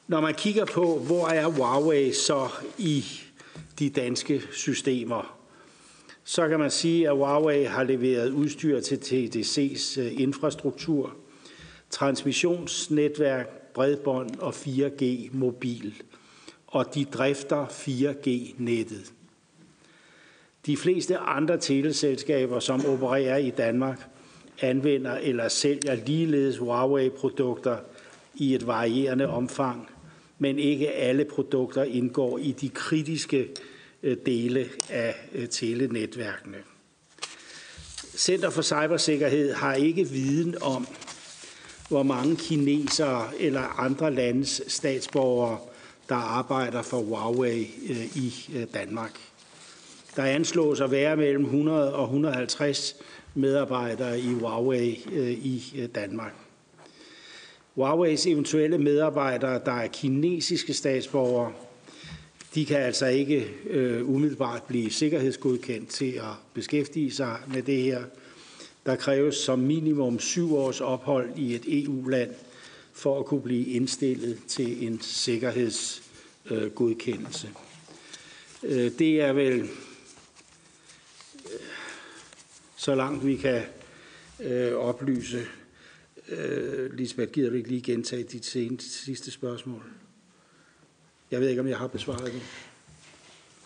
[0.08, 3.04] Når man kigger på, hvor er Huawei så i
[3.80, 5.36] de danske systemer,
[6.24, 11.16] så kan man sige, at Huawei har leveret udstyr til TDC's øh, infrastruktur,
[11.90, 15.04] transmissionsnetværk, bredbånd og 4G
[15.36, 16.02] mobil,
[16.66, 19.12] og de drifter 4G-nettet.
[20.66, 24.08] De fleste andre teleselskaber, som opererer i Danmark,
[24.60, 27.76] anvender eller sælger ligeledes Huawei-produkter
[28.34, 29.89] i et varierende omfang,
[30.42, 33.48] men ikke alle produkter indgår i de kritiske
[34.02, 36.56] øh, dele af øh, telenetværkene.
[38.16, 40.86] Center for Cybersikkerhed har ikke viden om,
[41.88, 45.58] hvor mange kinesere eller andre landes statsborgere,
[46.08, 48.34] der arbejder for Huawei øh, i
[48.74, 49.20] Danmark.
[50.16, 52.96] Der anslås at være mellem 100 og 150
[53.34, 54.90] medarbejdere i Huawei
[55.42, 56.49] i Danmark.
[57.80, 61.52] Huawei's eventuelle medarbejdere, der er kinesiske statsborgere,
[62.54, 68.04] de kan altså ikke øh, umiddelbart blive sikkerhedsgodkendt til at beskæftige sig med det her.
[68.86, 72.30] Der kræves som minimum syv års ophold i et EU-land
[72.92, 77.48] for at kunne blive indstillet til en sikkerhedsgodkendelse.
[78.62, 79.68] Øh, det er vel øh,
[82.76, 83.62] så langt vi kan
[84.40, 85.46] øh, oplyse
[86.30, 89.82] Øh, Lisbeth, gider du ikke lige gentage dit seneste, sidste spørgsmål?
[91.30, 92.42] Jeg ved ikke, om jeg har besvaret det.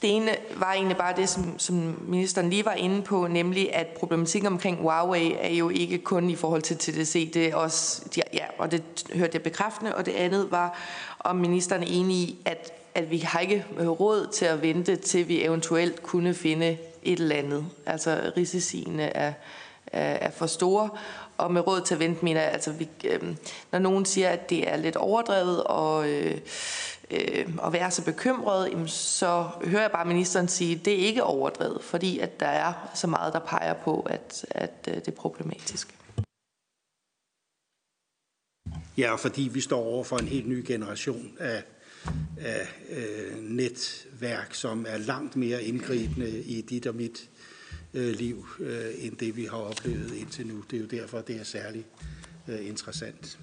[0.02, 3.86] Det ene var egentlig bare det, som, som ministeren lige var inde på, nemlig at
[3.86, 8.44] problematikken omkring Huawei er jo ikke kun i forhold til TDC, det er også, ja,
[8.58, 8.82] og det
[9.14, 10.78] hørte jeg bekræftende, og det andet var,
[11.20, 14.96] om ministeren er enig i, at, at vi har ikke øh, råd til at vente,
[14.96, 17.66] til vi eventuelt kunne finde et eller andet.
[17.86, 19.32] Altså risiciene er,
[19.86, 20.90] er, er for store,
[21.36, 23.36] og med råd til at vente, mener jeg, altså, vi, øh,
[23.72, 26.40] når nogen siger, at det er lidt overdrevet og, øh,
[27.10, 31.06] øh, at være så bekymret, jamen, så hører jeg bare ministeren sige, at det er
[31.06, 35.08] ikke overdrevet, fordi at der er så meget, der peger på, at, at øh, det
[35.08, 35.94] er problematisk.
[38.98, 41.62] Ja, fordi vi står over for en helt ny generation af,
[42.38, 47.30] af øh, netværk, som er langt mere indgribende i dit og mit
[47.94, 50.64] øh, liv, øh, end det vi har oplevet indtil nu.
[50.70, 51.86] Det er jo derfor, det er særligt
[52.48, 53.38] øh, interessant.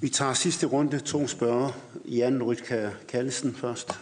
[0.00, 1.72] Vi tager sidste runde to spørger.
[2.04, 4.00] Jan Rytka Kallesen først.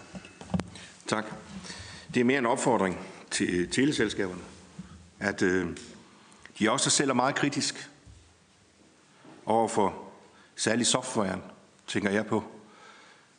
[1.06, 1.24] Tak.
[2.14, 2.98] Det er mere en opfordring
[3.30, 4.42] til teleselskaberne,
[5.18, 5.66] at øh,
[6.58, 7.90] de også selv er meget kritisk
[9.46, 10.12] over for
[10.56, 11.40] særlig softwaren,
[11.86, 12.44] tænker jeg på.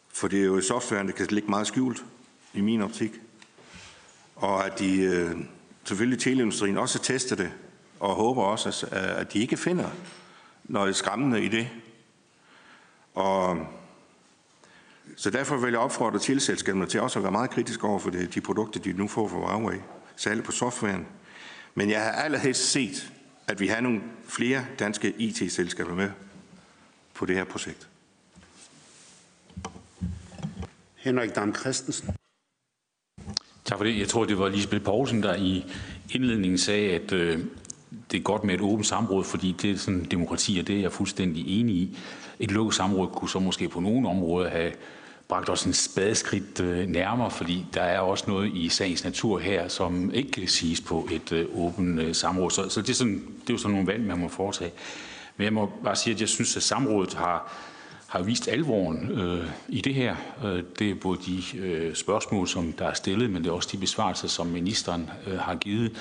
[0.09, 2.05] For det er jo softwaren, der kan ligge meget skjult
[2.53, 3.11] i min optik
[4.35, 5.35] og at de øh,
[5.83, 7.51] selvfølgelig teleindustrien også tester det,
[7.99, 9.89] og håber også, at de ikke finder
[10.63, 11.69] noget skræmmende i det.
[13.13, 13.67] Og
[15.15, 18.33] så derfor vil jeg opfordre tilselskaberne til også at være meget kritiske over for det,
[18.33, 19.77] de produkter, de nu får fra Huawei,
[20.15, 21.07] særligt på softwaren.
[21.75, 23.11] Men jeg har allerhelst set,
[23.47, 26.11] at vi har nogle flere danske IT-selskaber med
[27.13, 27.87] på det her projekt.
[30.95, 32.15] Henrik Dam Christensen.
[33.65, 33.99] Tak for det.
[33.99, 35.65] Jeg tror, det var Lisbeth Poulsen, der i
[36.11, 37.39] indledningen sagde, at øh,
[38.11, 40.81] det er godt med et åbent samråd, fordi det er sådan demokrati, og det er
[40.81, 41.97] jeg fuldstændig enig i.
[42.39, 44.71] Et lukket samråd kunne så måske på nogle områder have
[45.27, 49.67] bragt os en spadeskridt øh, nærmere, fordi der er også noget i sagens natur her,
[49.67, 52.51] som ikke kan siges på et øh, åbent øh, samråd.
[52.51, 54.71] Så, så det, er sådan, det er jo sådan nogle valg, man må foretage.
[55.37, 57.53] Men jeg må bare sige, at jeg synes, at samrådet har,
[58.07, 60.15] har vist alvoren øh, i det her.
[60.45, 63.69] Øh, det er både de øh, spørgsmål, som der er stillet, men det er også
[63.71, 65.91] de besvarelser, som ministeren øh, har givet.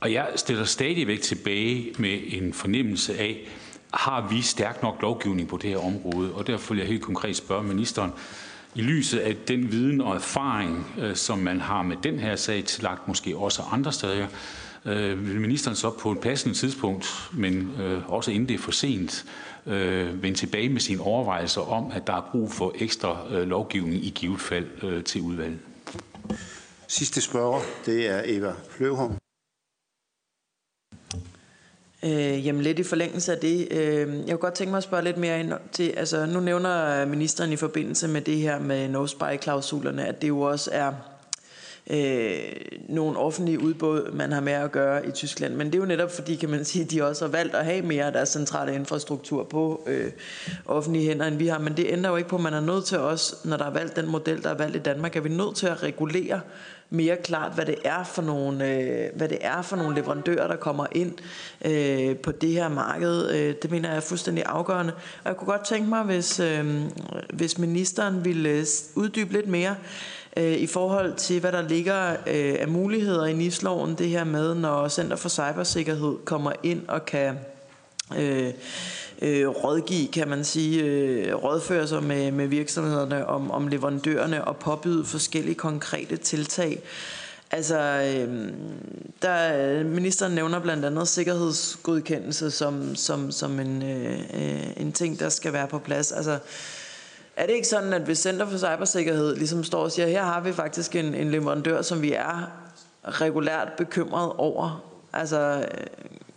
[0.00, 3.48] Og jeg stiller stadigvæk tilbage med en fornemmelse af,
[3.92, 6.32] har vi stærk nok lovgivning på det her område?
[6.32, 8.12] Og derfor vil jeg helt konkret spørge ministeren,
[8.74, 12.64] i lyset af den viden og erfaring, øh, som man har med den her sag
[12.64, 14.26] tillagt måske også andre steder,
[14.84, 18.72] øh, vil ministeren så på et passende tidspunkt, men øh, også inden det er for
[18.72, 19.24] sent,
[19.66, 24.04] øh, vende tilbage med sine overvejelser om, at der er brug for ekstra øh, lovgivning
[24.04, 25.58] i givet fald øh, til udvalget?
[26.88, 29.14] Sidste spørger, det er Eva Fløvholm.
[32.04, 33.68] Øh, jamen lidt i forlængelse af det.
[33.70, 37.04] Øh, jeg kunne godt tænke mig at spørge lidt mere ind til, altså nu nævner
[37.04, 40.92] ministeren i forbindelse med det her med no-spy-klausulerne, at det jo også er
[41.90, 42.38] øh,
[42.88, 45.54] nogle offentlige udbud, man har med at gøre i Tyskland.
[45.54, 47.82] Men det er jo netop fordi, kan man sige, de også har valgt at have
[47.82, 50.10] mere af deres centrale infrastruktur på øh,
[50.66, 51.58] offentlige hænder, end vi har.
[51.58, 53.72] Men det ændrer jo ikke på, at man er nødt til også, når der er
[53.72, 56.40] valgt den model, der er valgt i Danmark, er vi nødt til at regulere
[56.90, 60.56] mere klart, hvad det er for nogle, øh, hvad det er for nogle leverandører, der
[60.56, 61.12] kommer ind
[61.64, 63.30] øh, på det her marked.
[63.30, 64.92] Øh, det mener jeg er fuldstændig afgørende.
[64.92, 66.80] Og jeg kunne godt tænke mig, hvis, øh,
[67.32, 69.76] hvis ministeren ville øh, uddybe lidt mere
[70.36, 74.54] øh, i forhold til, hvad der ligger øh, af muligheder i NIS-loven, det her med,
[74.54, 77.38] når Center for Cybersikkerhed kommer ind og kan...
[78.18, 78.52] Øh,
[79.22, 84.56] øh, rådgive, kan man sige, øh, rådføre sig med, med virksomhederne om, om leverandørerne og
[84.56, 86.82] påbyde forskellige konkrete tiltag.
[87.50, 88.52] Altså, øh,
[89.22, 95.28] der, ministeren nævner blandt andet sikkerhedsgodkendelse som, som, som en, øh, øh en ting, der
[95.28, 96.12] skal være på plads.
[96.12, 96.38] Altså,
[97.36, 100.40] er det ikke sådan, at hvis Center for Cybersikkerhed ligesom står og siger, her har
[100.40, 102.52] vi faktisk en, en leverandør, som vi er
[103.04, 105.66] regulært bekymret over, altså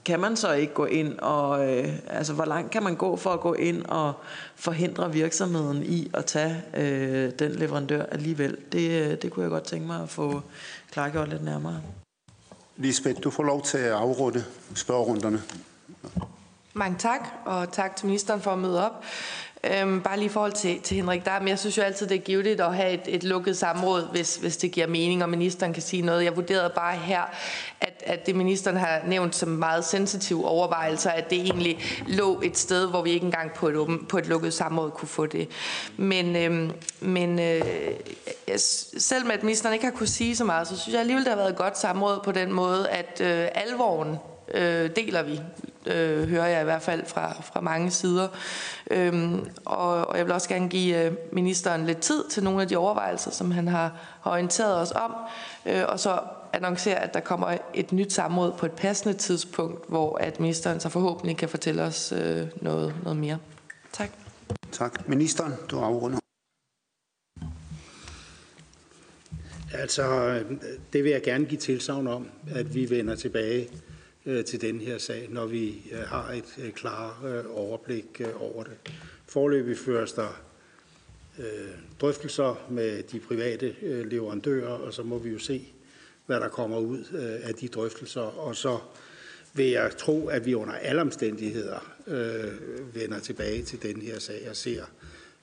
[0.06, 3.30] kan man så ikke gå ind og, øh, altså hvor langt kan man gå for
[3.30, 4.14] at gå ind og
[4.56, 8.58] forhindre virksomheden i at tage øh, den leverandør alligevel?
[8.72, 10.42] Det, øh, det kunne jeg godt tænke mig at få
[10.92, 11.82] klargjort lidt nærmere.
[12.78, 14.44] Lisbeth, du får lov til at afrunde
[14.76, 15.42] spørgerunderne.
[16.74, 19.04] Mange tak, og tak til ministeren for at møde op.
[19.72, 21.48] Øhm, bare lige i forhold til, til Henrik Dam.
[21.48, 24.58] Jeg synes jo altid, det er givet at have et, et lukket samråd, hvis, hvis
[24.58, 26.24] det giver mening, og ministeren kan sige noget.
[26.24, 27.22] Jeg vurderede bare her,
[27.82, 32.58] at, at det ministeren har nævnt som meget sensitiv overvejelser, at det egentlig lå et
[32.58, 35.50] sted, hvor vi ikke engang på et, åben, på et lukket samråd kunne få det.
[35.98, 37.62] Men, øhm, men øh,
[38.48, 38.60] jeg,
[38.98, 41.38] selvom at ministeren ikke har kunne sige så meget, så synes jeg alligevel, det har
[41.38, 44.18] været et godt samråd på den måde, at øh, alvoren
[44.54, 45.42] øh, deler vi
[45.86, 48.28] øh, hører jeg i hvert fald fra, fra mange sider.
[48.92, 52.68] Øhm, og, og jeg vil også gerne give øh, ministeren lidt tid til nogle af
[52.68, 55.16] de overvejelser, som han har, har orienteret os om,
[55.66, 56.20] øh, og så
[56.54, 60.90] annoncere, at der kommer et nyt samråd på et passende tidspunkt, hvor at ministeren så
[60.90, 63.38] forhåbentlig kan fortælle os øh, noget, noget mere.
[63.94, 64.10] Tak.
[64.72, 65.10] Tak.
[65.10, 66.20] Ministeren, du afrunder.
[69.74, 70.58] Altså, øh,
[70.94, 73.95] det vil jeg gerne give tilsavn om, at vi vender tilbage øh,
[74.26, 78.78] Øh, til den her sag, når vi øh, har et øh, klart overblik over det.
[79.28, 80.42] Forløbig føres der
[82.02, 85.68] drøftelser med de private leverandører, og så må vi jo se,
[86.26, 87.04] hvad der kommer ud
[87.44, 88.22] af de drøftelser.
[88.22, 88.80] Og så
[89.54, 94.48] vil jeg tro, at vi under alle omstændigheder øh, vender tilbage til den her sag
[94.50, 94.84] og ser,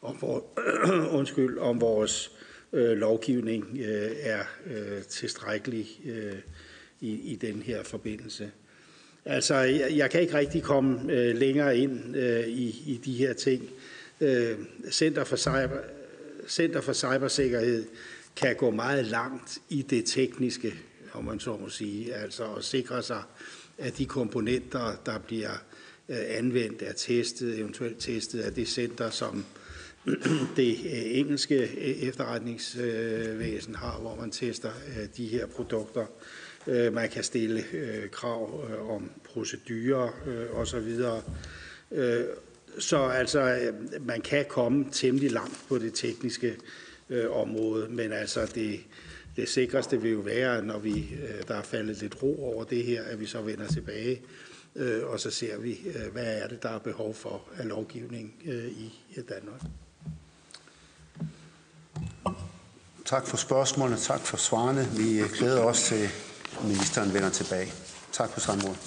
[0.02, 0.44] om, vor,
[1.18, 2.30] undskyld, om vores
[2.72, 6.38] øh, lovgivning øh, er øh, tilstrækkelig øh,
[7.00, 8.50] i, i den her forbindelse.
[9.24, 13.32] Altså, jeg, jeg kan ikke rigtig komme øh, længere ind øh, i, i de her
[13.32, 13.70] ting.
[14.20, 14.58] Øh,
[14.90, 15.80] Center, for Cyber,
[16.48, 17.84] Center for Cybersikkerhed
[18.36, 20.74] kan gå meget langt i det tekniske,
[21.12, 23.22] om man så må sige, altså at sikre sig,
[23.78, 25.64] at de komponenter, der bliver
[26.08, 29.44] øh, anvendt, er testet, eventuelt testet af det center, som
[30.56, 36.02] det øh, engelske øh, efterretningsvæsen har, hvor man tester øh, de her produkter.
[36.02, 36.08] Øh,
[36.66, 41.00] Øh, man kan stille øh, krav øh, om procedurer øh, osv.
[41.92, 42.24] Øh,
[42.78, 46.56] Så altså, øh, man kan komme temmelig langt på det tekniske
[47.10, 48.80] øh, område, men altså det,
[49.36, 52.84] det sikreste vil jo være, når vi, øh, der er faldet lidt ro over det
[52.84, 54.22] her, at vi så vender tilbage,
[54.76, 58.34] øh, og så ser vi, øh, hvad er det, der er behov for af lovgivning
[58.46, 58.92] øh, i
[59.28, 59.60] Danmark.
[63.04, 64.88] Tak for spørgsmålene, tak for svarene.
[64.96, 66.08] Vi øh, glæder os til,
[66.62, 67.72] ministeren vender tilbage.
[68.12, 68.78] Tak for samrådet.